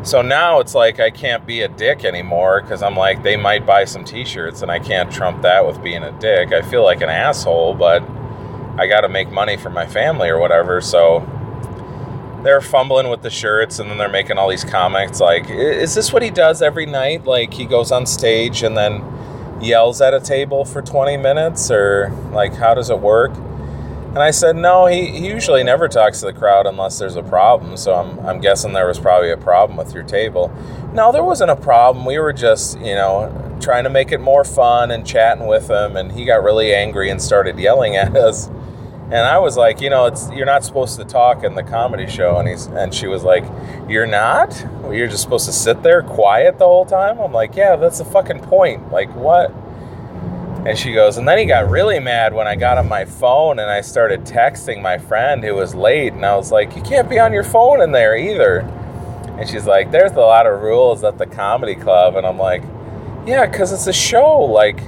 So 0.03 0.23
now 0.23 0.61
it's 0.61 0.75
like 0.75 1.01
I 1.01 1.11
can't 1.11 1.47
be 1.47 1.62
a 1.62 1.69
dick 1.69 2.05
anymore 2.05 2.62
because 2.62 2.83
I'm 2.83 2.97
like 2.97 3.23
they 3.23 3.37
might 3.37 3.66
buy 3.66 3.85
some 3.85 4.05
T-shirts 4.05 4.62
and 4.62 4.71
I 4.71 4.79
can't 4.79 5.11
trump 5.11 5.42
that 5.42 5.66
with 5.66 5.83
being 5.83 6.03
a 6.03 6.12
dick. 6.21 6.53
I 6.53 6.62
feel 6.62 6.85
like 6.85 7.01
an 7.01 7.09
asshole, 7.09 7.75
but 7.75 8.03
I 8.79 8.87
got 8.87 9.03
to 9.03 9.09
make 9.09 9.31
money 9.31 9.57
for 9.57 9.71
my 9.71 9.87
family 9.87 10.29
or 10.29 10.38
whatever. 10.38 10.81
So 10.81 11.21
they're 12.47 12.61
fumbling 12.61 13.09
with 13.09 13.23
the 13.23 13.31
shirts 13.31 13.79
and 13.79 13.91
then 13.91 13.99
they're 13.99 14.09
making 14.09 14.39
all 14.39 14.49
these 14.49 14.65
comments 14.65 15.21
like, 15.21 15.51
is 15.51 15.95
this 15.95 16.13
what 16.13 16.23
he 16.23 16.31
does 16.31 16.63
every 16.63 16.87
night? 16.87 17.25
Like 17.25 17.53
he 17.53 17.67
goes 17.67 17.91
on 17.91 18.07
stage 18.07 18.63
and 18.63 18.77
then 18.77 19.05
yells 19.61 20.01
at 20.01 20.15
a 20.15 20.21
table 20.21 20.65
for 20.65 20.83
20 20.83 21.17
minutes 21.17 21.71
or 21.71 22.11
like 22.33 22.55
how 22.55 22.75
does 22.75 22.91
it 22.91 23.01
work? 23.01 23.33
And 24.17 24.23
I 24.23 24.31
said, 24.31 24.57
no, 24.57 24.87
he, 24.87 25.09
he 25.09 25.27
usually 25.29 25.63
never 25.63 25.89
talks 25.89 26.21
to 26.21 26.27
the 26.27 26.33
crowd 26.33 26.67
unless 26.67 26.99
there's 26.99 27.17
a 27.17 27.23
problem. 27.23 27.77
So 27.77 27.95
I'm, 27.95 28.19
I'm 28.21 28.41
guessing 28.41 28.73
there 28.73 28.87
was 28.87 28.99
probably 28.99 29.31
a 29.31 29.37
problem 29.37 29.77
with 29.77 29.93
your 29.93 30.05
table. 30.05 30.51
No, 30.95 31.13
there 31.13 31.23
wasn't 31.23 31.51
a 31.51 31.57
problem. 31.57 32.07
We 32.07 32.19
were 32.19 32.33
just, 32.33 32.79
you 32.79 32.95
know, 32.95 33.59
trying 33.61 33.85
to 33.85 33.91
make 33.91 34.13
it 34.13 34.21
more 34.21 34.43
fun 34.43 34.91
and 34.91 35.07
chatting 35.07 35.47
with 35.47 35.69
him. 35.69 35.97
And 35.97 36.13
he 36.13 36.25
got 36.25 36.43
really 36.43 36.75
angry 36.75 37.11
and 37.11 37.21
started 37.21 37.59
yelling 37.59 37.97
at 37.97 38.17
us. 38.17 38.49
And 39.07 39.14
I 39.14 39.38
was 39.38 39.57
like, 39.57 39.81
you 39.81 39.88
know, 39.88 40.07
it's 40.07 40.29
you're 40.33 40.47
not 40.47 40.64
supposed 40.64 40.99
to 40.99 41.05
talk 41.05 41.45
in 41.45 41.55
the 41.55 41.62
comedy 41.62 42.09
show. 42.09 42.38
And 42.38 42.49
he's 42.49 42.66
and 42.66 42.92
she 42.92 43.07
was 43.07 43.23
like, 43.23 43.45
you're 43.88 44.07
not. 44.07 44.61
You're 44.90 45.07
just 45.07 45.23
supposed 45.23 45.47
to 45.47 45.53
sit 45.53 45.83
there 45.85 46.03
quiet 46.03 46.59
the 46.59 46.64
whole 46.64 46.85
time. 46.85 47.21
I'm 47.21 47.33
like, 47.33 47.55
yeah, 47.55 47.77
that's 47.77 47.99
the 47.99 48.05
fucking 48.05 48.40
point. 48.40 48.90
Like 48.90 49.14
what? 49.14 49.53
And 50.66 50.77
she 50.77 50.92
goes, 50.92 51.16
and 51.16 51.29
then 51.29 51.38
he 51.38 51.45
got 51.45 51.71
really 51.71 52.01
mad 52.01 52.35
when 52.35 52.49
I 52.49 52.57
got 52.57 52.79
on 52.79 52.88
my 52.88 53.05
phone 53.05 53.61
and 53.61 53.71
I 53.71 53.81
started 53.81 54.23
texting 54.25 54.83
my 54.83 54.99
friend 54.99 55.45
who 55.45 55.55
was 55.55 55.77
late. 55.77 56.12
And 56.12 56.27
I 56.27 56.35
was 56.35 56.51
like, 56.51 56.75
you 56.75 56.83
can't 56.83 57.09
be 57.09 57.21
on 57.21 57.33
your 57.33 57.45
phone 57.45 57.81
in 57.81 57.92
there 57.92 58.16
either. 58.16 58.61
And 59.38 59.49
she's 59.49 59.66
like, 59.66 59.92
there's 59.92 60.11
a 60.12 60.21
lot 60.21 60.47
of 60.47 60.62
rules 60.62 61.05
at 61.05 61.19
the 61.19 61.27
comedy 61.27 61.77
club. 61.77 62.16
And 62.16 62.27
I'm 62.27 62.38
like, 62.38 62.64
yeah, 63.25 63.47
because 63.47 63.71
it's 63.71 63.87
a 63.87 63.92
show. 63.92 64.40
Like, 64.40 64.81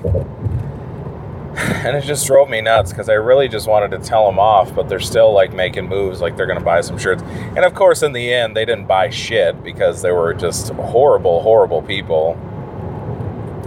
and 1.59 1.97
it 1.97 2.03
just 2.03 2.27
drove 2.27 2.49
me 2.49 2.61
nuts 2.61 2.91
because 2.93 3.09
I 3.09 3.15
really 3.15 3.49
just 3.49 3.67
wanted 3.67 3.91
to 3.91 3.99
tell 3.99 4.27
them 4.27 4.39
off, 4.39 4.75
but 4.75 4.89
they're 4.89 5.01
still 5.01 5.33
like 5.33 5.53
making 5.53 5.89
moves 5.89 6.21
like 6.21 6.37
they're 6.37 6.47
going 6.47 6.59
to 6.59 6.65
buy 6.65 6.81
some 6.81 6.99
shirts. 6.99 7.23
And 7.23 7.65
of 7.65 7.75
course, 7.75 8.03
in 8.03 8.13
the 8.13 8.33
end, 8.33 8.57
they 8.57 8.65
didn't 8.65 8.87
buy 8.87 9.11
shit 9.11 9.63
because 9.65 10.03
they 10.03 10.13
were 10.13 10.35
just 10.35 10.69
horrible, 10.75 11.43
horrible 11.43 11.83
people. 11.83 12.35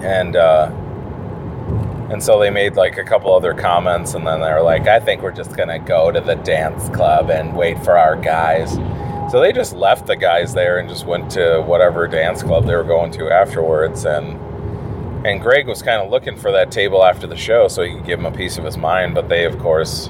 And, 0.01 0.35
uh, 0.35 0.71
and 2.09 2.23
so 2.23 2.39
they 2.39 2.49
made 2.49 2.75
like 2.75 2.97
a 2.97 3.03
couple 3.03 3.33
other 3.33 3.53
comments, 3.53 4.13
and 4.13 4.25
then 4.25 4.41
they 4.41 4.51
were 4.51 4.61
like, 4.61 4.87
I 4.87 4.99
think 4.99 5.21
we're 5.21 5.31
just 5.31 5.55
going 5.55 5.69
to 5.69 5.79
go 5.79 6.11
to 6.11 6.19
the 6.19 6.35
dance 6.35 6.89
club 6.89 7.29
and 7.29 7.55
wait 7.55 7.83
for 7.83 7.97
our 7.97 8.15
guys. 8.15 8.71
So 9.31 9.39
they 9.39 9.53
just 9.53 9.73
left 9.73 10.07
the 10.07 10.15
guys 10.15 10.53
there 10.53 10.79
and 10.79 10.89
just 10.89 11.05
went 11.05 11.31
to 11.31 11.61
whatever 11.61 12.07
dance 12.07 12.43
club 12.43 12.65
they 12.65 12.75
were 12.75 12.83
going 12.83 13.11
to 13.13 13.29
afterwards. 13.31 14.05
And, 14.05 14.39
and 15.23 15.39
Greg 15.39 15.67
was 15.67 15.81
kind 15.81 16.01
of 16.01 16.09
looking 16.09 16.35
for 16.35 16.51
that 16.51 16.71
table 16.71 17.03
after 17.03 17.27
the 17.27 17.35
show 17.35 17.67
so 17.67 17.83
he 17.83 17.93
could 17.93 18.05
give 18.05 18.19
him 18.19 18.25
a 18.25 18.31
piece 18.31 18.57
of 18.57 18.63
his 18.63 18.77
mind. 18.77 19.13
But 19.13 19.29
they, 19.29 19.45
of 19.45 19.57
course, 19.59 20.09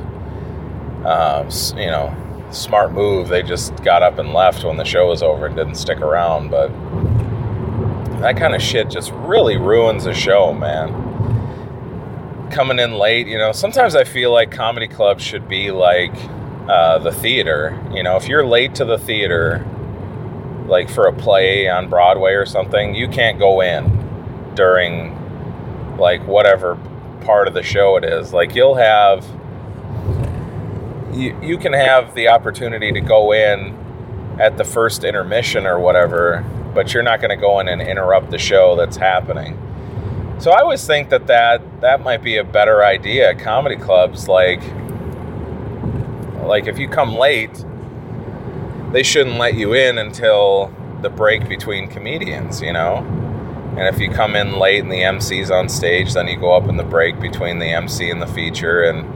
uh, 1.04 1.50
you 1.76 1.88
know, 1.88 2.16
smart 2.52 2.94
move. 2.94 3.28
They 3.28 3.44
just 3.44 3.76
got 3.84 4.04
up 4.04 4.20
and 4.20 4.34
left 4.34 4.64
when 4.64 4.78
the 4.78 4.86
show 4.86 5.08
was 5.10 5.22
over 5.22 5.48
and 5.48 5.56
didn't 5.56 5.76
stick 5.76 6.00
around. 6.00 6.50
But 6.50 6.70
that 8.22 8.38
kind 8.38 8.56
of 8.56 8.62
shit 8.62 8.90
just 8.90 9.12
really 9.12 9.58
ruins 9.58 10.06
a 10.06 10.14
show, 10.14 10.54
man. 10.54 11.10
Coming 12.50 12.80
in 12.80 12.94
late, 12.94 13.28
you 13.28 13.38
know, 13.38 13.52
sometimes 13.52 13.96
I 13.96 14.06
feel 14.06 14.32
like 14.32 14.52
comedy 14.52 14.88
clubs 14.88 15.24
should 15.24 15.48
be 15.48 15.72
like 15.72 16.14
uh, 16.70 17.00
the 17.00 17.12
theater. 17.12 17.78
You 17.92 18.04
know, 18.04 18.16
if 18.16 18.30
you're 18.30 18.46
late 18.46 18.76
to 18.76 18.86
the 18.86 18.98
theater, 18.98 19.66
like 20.68 20.90
for 20.90 21.08
a 21.08 21.14
play 21.14 21.68
on 21.68 21.90
Broadway 21.90 22.32
or 22.32 22.46
something, 22.46 22.96
you 22.96 23.10
can't 23.10 23.38
go 23.38 23.62
in 23.62 24.01
during 24.56 25.18
like 25.98 26.26
whatever 26.28 26.78
part 27.22 27.48
of 27.48 27.54
the 27.54 27.64
show 27.64 27.98
it 27.98 28.04
is. 28.04 28.34
Like 28.34 28.56
you'll 28.56 28.76
have 28.76 29.26
you 31.14 31.38
you 31.42 31.58
can 31.58 31.74
have 31.74 32.16
the 32.16 32.30
opportunity 32.30 32.92
to 32.92 33.02
go 33.02 33.34
in 33.34 33.78
at 34.40 34.58
the 34.58 34.64
first 34.64 35.04
intermission 35.04 35.66
or 35.66 35.80
whatever, 35.80 36.44
but 36.74 36.94
you're 36.94 37.04
not 37.04 37.20
going 37.22 37.30
to 37.30 37.42
go 37.42 37.60
in 37.60 37.68
and 37.68 37.82
interrupt 37.82 38.32
the 38.32 38.38
show 38.38 38.76
that's 38.76 38.98
happening. 38.98 39.58
So 40.40 40.52
I 40.52 40.62
always 40.62 40.86
think 40.88 41.10
that 41.10 41.28
that 41.28 41.82
that 41.82 42.02
might 42.02 42.24
be 42.24 42.38
a 42.38 42.44
better 42.44 42.84
idea. 42.84 43.36
Comedy 43.36 43.76
clubs 43.76 44.28
like 44.28 44.62
like 46.44 46.68
if 46.68 46.80
you 46.80 46.90
come 46.90 47.16
late, 47.16 47.64
they 48.92 49.04
shouldn't 49.04 49.38
let 49.38 49.54
you 49.54 49.74
in 49.74 49.98
until 49.98 50.74
the 51.02 51.10
break 51.10 51.48
between 51.48 51.88
comedians, 51.88 52.62
you 52.62 52.74
know? 52.74 53.21
And 53.82 53.96
if 53.96 54.00
you 54.00 54.12
come 54.12 54.36
in 54.36 54.60
late 54.60 54.84
and 54.84 54.92
the 54.92 55.02
MC's 55.02 55.50
on 55.50 55.68
stage, 55.68 56.14
then 56.14 56.28
you 56.28 56.38
go 56.38 56.52
up 56.52 56.70
in 56.70 56.78
the 56.78 56.84
break 56.84 57.20
between 57.20 57.58
the 57.58 57.66
MC 57.66 58.12
and 58.12 58.22
the 58.22 58.28
feature. 58.28 58.84
And 58.84 59.08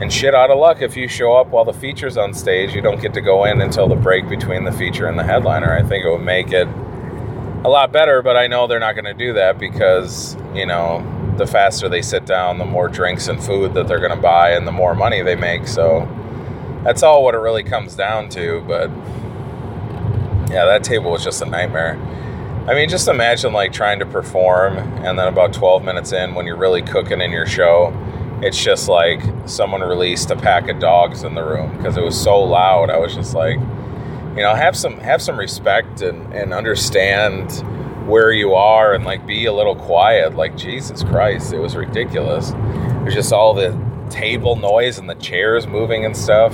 and 0.00 0.12
shit 0.12 0.34
out 0.34 0.50
of 0.50 0.58
luck 0.58 0.82
if 0.82 0.96
you 0.96 1.06
show 1.06 1.36
up 1.36 1.46
while 1.50 1.64
the 1.64 1.72
feature's 1.72 2.16
on 2.16 2.34
stage, 2.34 2.74
you 2.74 2.80
don't 2.80 3.00
get 3.00 3.14
to 3.14 3.20
go 3.20 3.44
in 3.44 3.60
until 3.60 3.86
the 3.86 3.94
break 3.94 4.28
between 4.28 4.64
the 4.64 4.72
feature 4.72 5.06
and 5.06 5.16
the 5.16 5.22
headliner. 5.22 5.72
I 5.72 5.84
think 5.84 6.04
it 6.04 6.10
would 6.10 6.24
make 6.24 6.50
it 6.50 6.66
a 6.66 7.68
lot 7.68 7.92
better, 7.92 8.22
but 8.22 8.36
I 8.36 8.48
know 8.48 8.66
they're 8.66 8.80
not 8.80 8.96
going 8.96 9.04
to 9.04 9.14
do 9.14 9.34
that 9.34 9.56
because 9.56 10.36
you 10.52 10.66
know 10.66 11.06
the 11.36 11.46
faster 11.46 11.88
they 11.88 12.02
sit 12.02 12.26
down, 12.26 12.58
the 12.58 12.64
more 12.64 12.88
drinks 12.88 13.28
and 13.28 13.40
food 13.40 13.74
that 13.74 13.86
they're 13.86 14.00
going 14.00 14.16
to 14.16 14.20
buy, 14.20 14.50
and 14.50 14.66
the 14.66 14.72
more 14.72 14.96
money 14.96 15.22
they 15.22 15.36
make. 15.36 15.68
So 15.68 16.08
that's 16.82 17.04
all 17.04 17.22
what 17.22 17.36
it 17.36 17.38
really 17.38 17.62
comes 17.62 17.94
down 17.94 18.30
to. 18.30 18.64
But 18.66 18.90
yeah, 20.50 20.64
that 20.64 20.82
table 20.82 21.12
was 21.12 21.22
just 21.22 21.40
a 21.40 21.46
nightmare. 21.46 21.96
I 22.68 22.74
mean, 22.74 22.88
just 22.88 23.06
imagine 23.06 23.52
like 23.52 23.72
trying 23.72 24.00
to 24.00 24.06
perform, 24.06 24.76
and 24.78 25.16
then 25.16 25.28
about 25.28 25.52
12 25.52 25.84
minutes 25.84 26.12
in, 26.12 26.34
when 26.34 26.46
you're 26.46 26.56
really 26.56 26.82
cooking 26.82 27.20
in 27.20 27.30
your 27.30 27.46
show, 27.46 27.94
it's 28.42 28.62
just 28.62 28.88
like 28.88 29.20
someone 29.46 29.82
released 29.82 30.30
a 30.32 30.36
pack 30.36 30.68
of 30.68 30.80
dogs 30.80 31.22
in 31.22 31.34
the 31.34 31.44
room 31.44 31.76
because 31.76 31.96
it 31.96 32.02
was 32.02 32.20
so 32.20 32.42
loud. 32.42 32.90
I 32.90 32.98
was 32.98 33.14
just 33.14 33.34
like, 33.34 33.56
you 33.56 34.42
know, 34.42 34.54
have 34.54 34.76
some 34.76 34.98
have 34.98 35.22
some 35.22 35.38
respect 35.38 36.02
and, 36.02 36.34
and 36.34 36.52
understand 36.52 37.50
where 38.08 38.32
you 38.32 38.54
are 38.54 38.94
and 38.94 39.04
like 39.04 39.26
be 39.26 39.46
a 39.46 39.52
little 39.52 39.76
quiet. 39.76 40.34
Like 40.34 40.56
Jesus 40.56 41.02
Christ, 41.04 41.52
it 41.52 41.58
was 41.58 41.76
ridiculous. 41.76 42.50
There's 42.50 43.14
just 43.14 43.32
all 43.32 43.54
the 43.54 43.78
table 44.10 44.56
noise 44.56 44.98
and 44.98 45.08
the 45.08 45.14
chairs 45.14 45.66
moving 45.66 46.04
and 46.04 46.16
stuff. 46.16 46.52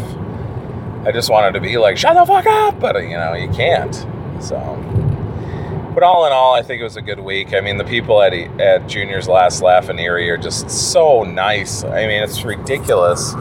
I 1.07 1.11
just 1.11 1.31
wanted 1.31 1.53
to 1.55 1.61
be 1.61 1.79
like, 1.79 1.96
shut 1.96 2.14
the 2.14 2.25
fuck 2.25 2.46
up, 2.46 2.79
but 2.79 2.96
uh, 2.96 3.01
you 3.01 3.16
know, 3.16 3.33
you 3.33 3.48
can't. 3.48 3.94
So 4.40 4.59
but 5.94 6.02
all 6.02 6.26
in 6.26 6.33
all, 6.33 6.55
I 6.55 6.62
think 6.62 6.81
it 6.81 6.85
was 6.85 6.96
a 6.96 7.02
good 7.02 7.20
week. 7.20 7.55
I 7.55 7.61
mean, 7.61 7.76
the 7.76 7.85
people 7.85 8.22
at 8.22 8.33
at 8.33 8.88
Junior's 8.88 9.28
Last 9.28 9.62
Laugh 9.62 9.88
in 9.90 9.98
Erie 9.98 10.31
are 10.31 10.38
just 10.38 10.70
so 10.70 11.22
nice. 11.22 11.85
I 11.85 12.07
mean, 12.07 12.22
it's 12.22 12.44
ridiculous 12.44 13.33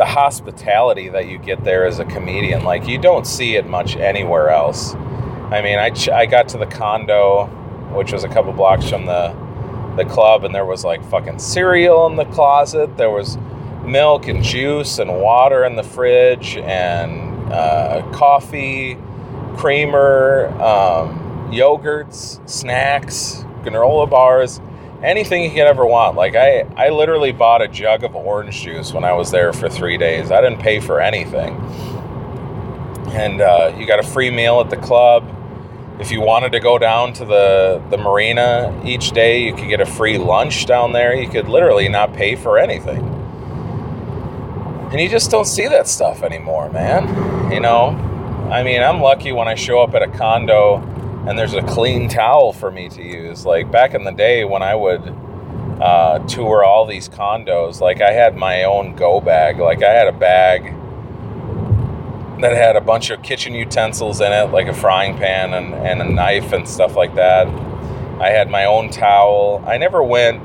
the 0.00 0.06
hospitality 0.06 1.10
that 1.10 1.28
you 1.28 1.36
get 1.36 1.62
there 1.62 1.84
as 1.84 1.98
a 1.98 2.06
comedian. 2.06 2.64
Like 2.64 2.88
you 2.88 2.96
don't 2.96 3.26
see 3.26 3.56
it 3.56 3.66
much 3.66 3.96
anywhere 3.96 4.48
else. 4.48 4.94
I 4.94 5.60
mean, 5.62 5.78
I, 5.78 5.90
I 6.10 6.24
got 6.24 6.48
to 6.50 6.58
the 6.58 6.66
condo, 6.66 7.46
which 7.92 8.10
was 8.10 8.24
a 8.24 8.28
couple 8.28 8.52
blocks 8.52 8.88
from 8.88 9.04
the 9.04 9.34
the 9.96 10.04
club, 10.04 10.44
and 10.44 10.54
there 10.54 10.64
was 10.64 10.84
like 10.84 11.04
fucking 11.10 11.38
cereal 11.38 12.06
in 12.06 12.16
the 12.16 12.24
closet. 12.26 12.96
There 12.96 13.10
was 13.10 13.36
milk 13.84 14.28
and 14.28 14.42
juice 14.42 14.98
and 14.98 15.20
water 15.20 15.64
in 15.64 15.76
the 15.76 15.82
fridge 15.82 16.56
and 16.56 17.52
uh, 17.52 18.02
coffee, 18.12 18.96
creamer, 19.56 20.46
um, 20.62 21.29
yogurts, 21.50 22.48
snacks, 22.48 23.44
granola 23.62 24.08
bars, 24.08 24.60
anything 25.02 25.44
you 25.44 25.50
could 25.50 25.60
ever 25.60 25.84
want. 25.86 26.16
Like 26.16 26.34
I, 26.36 26.60
I 26.76 26.90
literally 26.90 27.32
bought 27.32 27.62
a 27.62 27.68
jug 27.68 28.04
of 28.04 28.14
orange 28.14 28.62
juice 28.62 28.92
when 28.92 29.04
I 29.04 29.12
was 29.12 29.30
there 29.30 29.52
for 29.52 29.68
three 29.68 29.96
days. 29.96 30.30
I 30.30 30.40
didn't 30.40 30.60
pay 30.60 30.80
for 30.80 31.00
anything. 31.00 31.54
And 33.12 33.40
uh, 33.40 33.74
you 33.76 33.86
got 33.86 33.98
a 33.98 34.04
free 34.04 34.30
meal 34.30 34.60
at 34.60 34.70
the 34.70 34.76
club. 34.76 35.24
If 36.00 36.10
you 36.10 36.20
wanted 36.20 36.52
to 36.52 36.60
go 36.60 36.78
down 36.78 37.12
to 37.14 37.24
the, 37.24 37.82
the 37.90 37.98
marina 37.98 38.80
each 38.84 39.10
day, 39.10 39.44
you 39.44 39.54
could 39.54 39.68
get 39.68 39.80
a 39.80 39.86
free 39.86 40.16
lunch 40.16 40.64
down 40.66 40.92
there. 40.92 41.14
You 41.14 41.28
could 41.28 41.48
literally 41.48 41.88
not 41.88 42.14
pay 42.14 42.36
for 42.36 42.58
anything. 42.58 43.04
And 44.90 45.00
you 45.00 45.08
just 45.08 45.30
don't 45.30 45.44
see 45.44 45.68
that 45.68 45.86
stuff 45.86 46.22
anymore, 46.22 46.70
man. 46.70 47.52
You 47.52 47.60
know, 47.60 47.88
I 48.50 48.62
mean, 48.62 48.82
I'm 48.82 49.00
lucky 49.00 49.30
when 49.32 49.46
I 49.46 49.54
show 49.54 49.80
up 49.80 49.94
at 49.94 50.02
a 50.02 50.08
condo 50.08 50.78
and 51.26 51.38
there's 51.38 51.54
a 51.54 51.62
clean 51.62 52.08
towel 52.08 52.52
for 52.52 52.70
me 52.70 52.88
to 52.90 53.02
use. 53.02 53.44
Like 53.44 53.70
back 53.70 53.94
in 53.94 54.04
the 54.04 54.12
day 54.12 54.44
when 54.44 54.62
I 54.62 54.74
would 54.74 55.02
uh, 55.80 56.18
tour 56.26 56.64
all 56.64 56.86
these 56.86 57.08
condos, 57.08 57.80
like 57.80 58.00
I 58.00 58.12
had 58.12 58.36
my 58.36 58.64
own 58.64 58.96
go 58.96 59.20
bag. 59.20 59.58
Like 59.58 59.82
I 59.82 59.92
had 59.92 60.08
a 60.08 60.12
bag 60.12 60.74
that 62.40 62.56
had 62.56 62.76
a 62.76 62.80
bunch 62.80 63.10
of 63.10 63.22
kitchen 63.22 63.54
utensils 63.54 64.20
in 64.20 64.32
it, 64.32 64.46
like 64.46 64.66
a 64.66 64.72
frying 64.72 65.16
pan 65.16 65.52
and, 65.52 65.74
and 65.74 66.00
a 66.00 66.04
knife 66.04 66.52
and 66.52 66.66
stuff 66.66 66.96
like 66.96 67.14
that. 67.14 67.46
I 68.18 68.30
had 68.30 68.50
my 68.50 68.64
own 68.64 68.90
towel. 68.90 69.62
I 69.66 69.78
never 69.78 70.02
went 70.02 70.42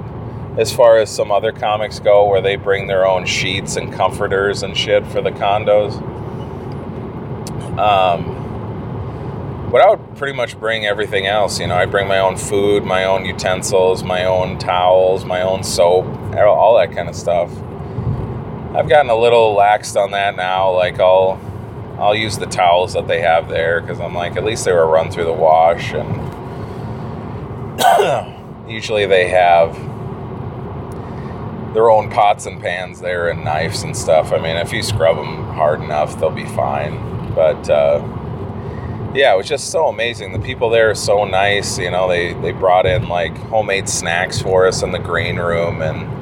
as 0.57 0.73
far 0.73 0.97
as 0.97 1.09
some 1.09 1.31
other 1.31 1.51
comics 1.51 1.99
go 1.99 2.27
where 2.27 2.41
they 2.41 2.55
bring 2.55 2.87
their 2.87 3.05
own 3.05 3.25
sheets 3.25 3.75
and 3.75 3.93
comforters 3.93 4.63
and 4.63 4.77
shit 4.77 5.05
for 5.07 5.21
the 5.21 5.31
condos. 5.31 6.01
Um, 7.77 8.44
but 9.75 9.81
I 9.81 9.89
would 9.89 10.15
pretty 10.15 10.31
much 10.31 10.57
bring 10.57 10.85
everything 10.85 11.27
else. 11.27 11.59
You 11.59 11.67
know, 11.67 11.75
I 11.75 11.85
bring 11.85 12.07
my 12.07 12.19
own 12.19 12.37
food, 12.37 12.85
my 12.85 13.03
own 13.03 13.25
utensils, 13.25 14.05
my 14.05 14.23
own 14.23 14.57
towels, 14.57 15.25
my 15.25 15.41
own 15.41 15.65
soap, 15.65 16.05
all 16.37 16.77
that 16.77 16.93
kind 16.93 17.09
of 17.09 17.15
stuff. 17.15 17.51
I've 18.73 18.87
gotten 18.87 19.09
a 19.09 19.17
little 19.17 19.53
laxed 19.53 20.01
on 20.01 20.11
that 20.11 20.37
now. 20.37 20.71
Like 20.71 21.01
I'll 21.01 21.41
I'll 21.99 22.15
use 22.15 22.37
the 22.37 22.45
towels 22.45 22.93
that 22.93 23.09
they 23.09 23.19
have 23.19 23.49
there 23.49 23.81
because 23.81 23.99
I'm 23.99 24.15
like, 24.15 24.37
at 24.37 24.45
least 24.45 24.63
they 24.63 24.71
were 24.71 24.87
run 24.87 25.11
through 25.11 25.25
the 25.25 25.33
wash, 25.33 25.91
and 25.93 26.21
usually 28.71 29.05
they 29.07 29.27
have 29.27 29.73
their 31.73 31.91
own 31.91 32.09
pots 32.09 32.45
and 32.45 32.61
pans 32.61 33.01
there 33.01 33.27
and 33.27 33.43
knives 33.43 33.83
and 33.83 33.97
stuff. 33.97 34.31
I 34.31 34.37
mean, 34.37 34.55
if 34.55 34.71
you 34.71 34.81
scrub 34.81 35.17
them 35.17 35.43
hard 35.47 35.81
enough, 35.81 36.17
they'll 36.17 36.31
be 36.31 36.45
fine. 36.45 37.33
But 37.35 37.69
uh, 37.69 38.14
yeah, 39.15 39.33
it 39.33 39.37
was 39.37 39.47
just 39.47 39.71
so 39.71 39.87
amazing. 39.87 40.33
The 40.33 40.39
people 40.39 40.69
there 40.69 40.89
are 40.89 40.95
so 40.95 41.23
nice. 41.23 41.79
You 41.79 41.89
know, 41.89 42.07
they 42.07 42.33
they 42.33 42.51
brought 42.51 42.85
in 42.85 43.07
like 43.07 43.35
homemade 43.37 43.87
snacks 43.87 44.41
for 44.41 44.67
us 44.67 44.83
in 44.83 44.91
the 44.91 44.99
green 44.99 45.37
room 45.37 45.81
and 45.81 46.13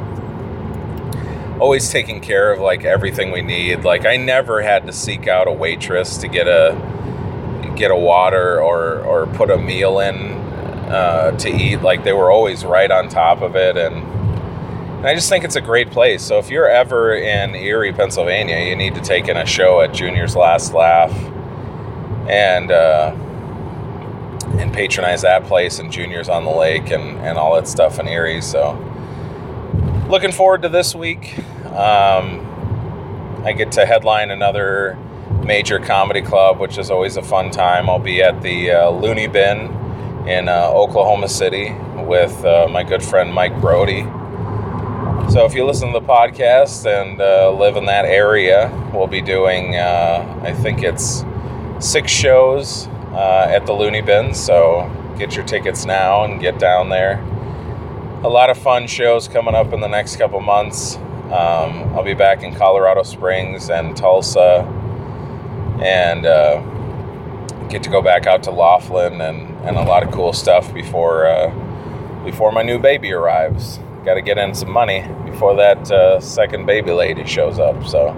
always 1.61 1.89
taking 1.89 2.21
care 2.21 2.51
of 2.51 2.59
like 2.59 2.83
everything 2.85 3.31
we 3.31 3.41
need. 3.41 3.83
Like 3.83 4.05
I 4.05 4.17
never 4.17 4.61
had 4.61 4.85
to 4.85 4.93
seek 4.93 5.27
out 5.27 5.47
a 5.47 5.51
waitress 5.51 6.17
to 6.17 6.27
get 6.27 6.47
a 6.47 6.75
get 7.75 7.89
a 7.89 7.95
water 7.95 8.61
or 8.61 8.99
or 9.01 9.27
put 9.27 9.49
a 9.49 9.57
meal 9.57 9.99
in 9.99 10.15
uh, 10.93 11.31
to 11.37 11.49
eat. 11.49 11.81
Like 11.81 12.03
they 12.03 12.13
were 12.13 12.31
always 12.31 12.63
right 12.63 12.91
on 12.91 13.09
top 13.09 13.41
of 13.41 13.55
it, 13.55 13.75
and, 13.75 13.95
and 13.95 15.07
I 15.07 15.15
just 15.15 15.29
think 15.29 15.43
it's 15.43 15.55
a 15.55 15.61
great 15.61 15.89
place. 15.89 16.21
So 16.21 16.37
if 16.37 16.49
you're 16.49 16.69
ever 16.69 17.15
in 17.15 17.55
Erie, 17.55 17.93
Pennsylvania, 17.93 18.59
you 18.59 18.75
need 18.75 18.93
to 18.95 19.01
take 19.01 19.27
in 19.27 19.37
a 19.37 19.45
show 19.45 19.81
at 19.81 19.93
Junior's 19.93 20.35
Last 20.35 20.73
Laugh, 20.73 21.11
and. 22.29 22.71
Uh, 22.71 23.15
and 24.59 24.71
patronize 24.71 25.23
that 25.23 25.45
place 25.45 25.79
and 25.79 25.91
Juniors 25.91 26.29
on 26.29 26.45
the 26.45 26.51
Lake 26.51 26.91
and, 26.91 27.17
and 27.19 27.39
all 27.39 27.55
that 27.55 27.67
stuff 27.67 27.99
in 27.99 28.07
Erie. 28.07 28.39
So, 28.39 28.73
looking 30.07 30.31
forward 30.31 30.61
to 30.61 30.69
this 30.69 30.93
week. 30.93 31.37
Um, 31.65 32.49
I 33.43 33.51
get 33.51 33.71
to 33.73 33.85
headline 33.85 34.31
another 34.31 34.97
major 35.43 35.79
comedy 35.79 36.21
club, 36.21 36.59
which 36.59 36.77
is 36.77 36.91
always 36.91 37.17
a 37.17 37.23
fun 37.23 37.51
time. 37.51 37.89
I'll 37.89 37.99
be 37.99 38.21
at 38.21 38.41
the 38.41 38.71
uh, 38.71 38.89
Looney 38.89 39.27
Bin 39.27 39.59
in 40.27 40.47
uh, 40.47 40.69
Oklahoma 40.69 41.27
City 41.27 41.73
with 41.97 42.45
uh, 42.45 42.67
my 42.69 42.83
good 42.83 43.03
friend 43.03 43.33
Mike 43.33 43.59
Brody. 43.59 44.03
So 45.31 45.45
if 45.45 45.55
you 45.55 45.65
listen 45.65 45.91
to 45.91 45.99
the 45.99 46.05
podcast 46.05 46.85
and 46.85 47.19
uh, 47.19 47.51
live 47.51 47.75
in 47.75 47.85
that 47.85 48.05
area, 48.05 48.71
we'll 48.93 49.07
be 49.07 49.21
doing, 49.21 49.75
uh, 49.75 50.41
I 50.43 50.53
think 50.53 50.83
it's 50.83 51.23
six 51.83 52.11
shows 52.11 52.87
uh, 53.11 53.47
at 53.49 53.65
the 53.65 53.73
Looney 53.73 54.01
Bin. 54.01 54.33
So 54.33 54.89
get 55.17 55.35
your 55.35 55.45
tickets 55.45 55.85
now 55.85 56.23
and 56.23 56.39
get 56.41 56.57
down 56.57 56.89
there 56.89 57.23
a 58.23 58.29
lot 58.29 58.49
of 58.49 58.57
fun 58.57 58.87
shows 58.87 59.27
coming 59.27 59.53
up 59.53 59.73
in 59.73 59.81
the 59.81 59.87
next 59.87 60.15
couple 60.15 60.39
months. 60.39 60.95
Um, 60.95 61.93
I'll 61.93 62.03
be 62.03 62.13
back 62.13 62.41
in 62.41 62.55
Colorado 62.55 63.03
Springs 63.03 63.69
and 63.69 63.97
Tulsa, 63.97 64.61
and 65.83 66.25
uh, 66.25 66.61
get 67.67 67.83
to 67.83 67.89
go 67.89 68.01
back 68.01 68.25
out 68.25 68.43
to 68.43 68.51
Laughlin 68.51 69.19
and, 69.19 69.49
and 69.65 69.75
a 69.75 69.83
lot 69.83 70.03
of 70.03 70.11
cool 70.11 70.31
stuff 70.31 70.73
before 70.73 71.25
uh, 71.27 71.49
before 72.23 72.53
my 72.53 72.63
new 72.63 72.79
baby 72.79 73.11
arrives. 73.11 73.79
Got 74.05 74.13
to 74.13 74.21
get 74.21 74.37
in 74.37 74.53
some 74.55 74.71
money 74.71 75.05
before 75.25 75.55
that 75.57 75.91
uh, 75.91 76.21
second 76.21 76.65
baby 76.65 76.91
lady 76.91 77.25
shows 77.25 77.59
up. 77.59 77.85
So 77.85 78.09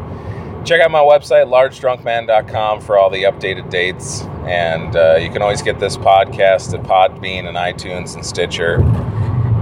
check 0.65 0.81
out 0.81 0.91
my 0.91 0.99
website 0.99 1.47
largedrunkman.com 1.47 2.81
for 2.81 2.97
all 2.97 3.09
the 3.09 3.23
updated 3.23 3.69
dates, 3.69 4.21
and 4.45 4.95
uh, 4.95 5.15
you 5.15 5.29
can 5.29 5.41
always 5.41 5.61
get 5.61 5.79
this 5.79 5.97
podcast 5.97 6.77
at 6.77 6.83
Podbean 6.83 7.47
and 7.47 7.57
iTunes 7.57 8.15
and 8.15 8.25
Stitcher 8.25 8.81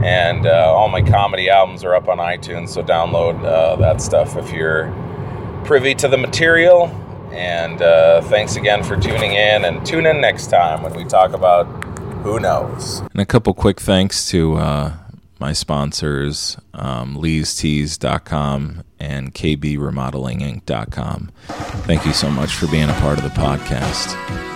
and 0.03 0.45
uh, 0.45 0.73
all 0.73 0.89
my 0.89 1.01
comedy 1.01 1.49
albums 1.49 1.83
are 1.83 1.95
up 1.95 2.09
on 2.09 2.17
iTunes. 2.17 2.69
So 2.69 2.83
download 2.83 3.43
uh, 3.45 3.77
that 3.77 4.01
stuff 4.01 4.35
if 4.35 4.51
you're 4.51 4.91
privy 5.63 5.95
to 5.95 6.07
the 6.07 6.17
material. 6.17 6.87
And 7.31 7.81
uh, 7.81 8.21
thanks 8.21 8.57
again 8.57 8.83
for 8.83 8.95
tuning 8.95 9.33
in, 9.33 9.65
and 9.65 9.83
tune 9.85 10.05
in 10.05 10.21
next 10.21 10.47
time 10.47 10.83
when 10.83 10.93
we 10.93 11.03
talk 11.03 11.33
about 11.33 11.63
who 12.21 12.39
knows. 12.39 12.99
And 12.99 13.21
a 13.21 13.25
couple 13.25 13.53
quick 13.55 13.79
thanks 13.79 14.27
to 14.27 14.55
uh, 14.55 14.93
my 15.39 15.51
sponsors, 15.51 16.57
um, 16.75 17.15
leestees.com 17.15 18.83
and 19.03 19.33
kbremodelinginc.com. 19.33 21.31
Thank 21.85 22.05
you 22.05 22.13
so 22.13 22.29
much 22.29 22.55
for 22.55 22.67
being 22.67 22.89
a 22.89 22.93
part 22.93 23.17
of 23.17 23.23
the 23.23 23.29
podcast. 23.29 24.52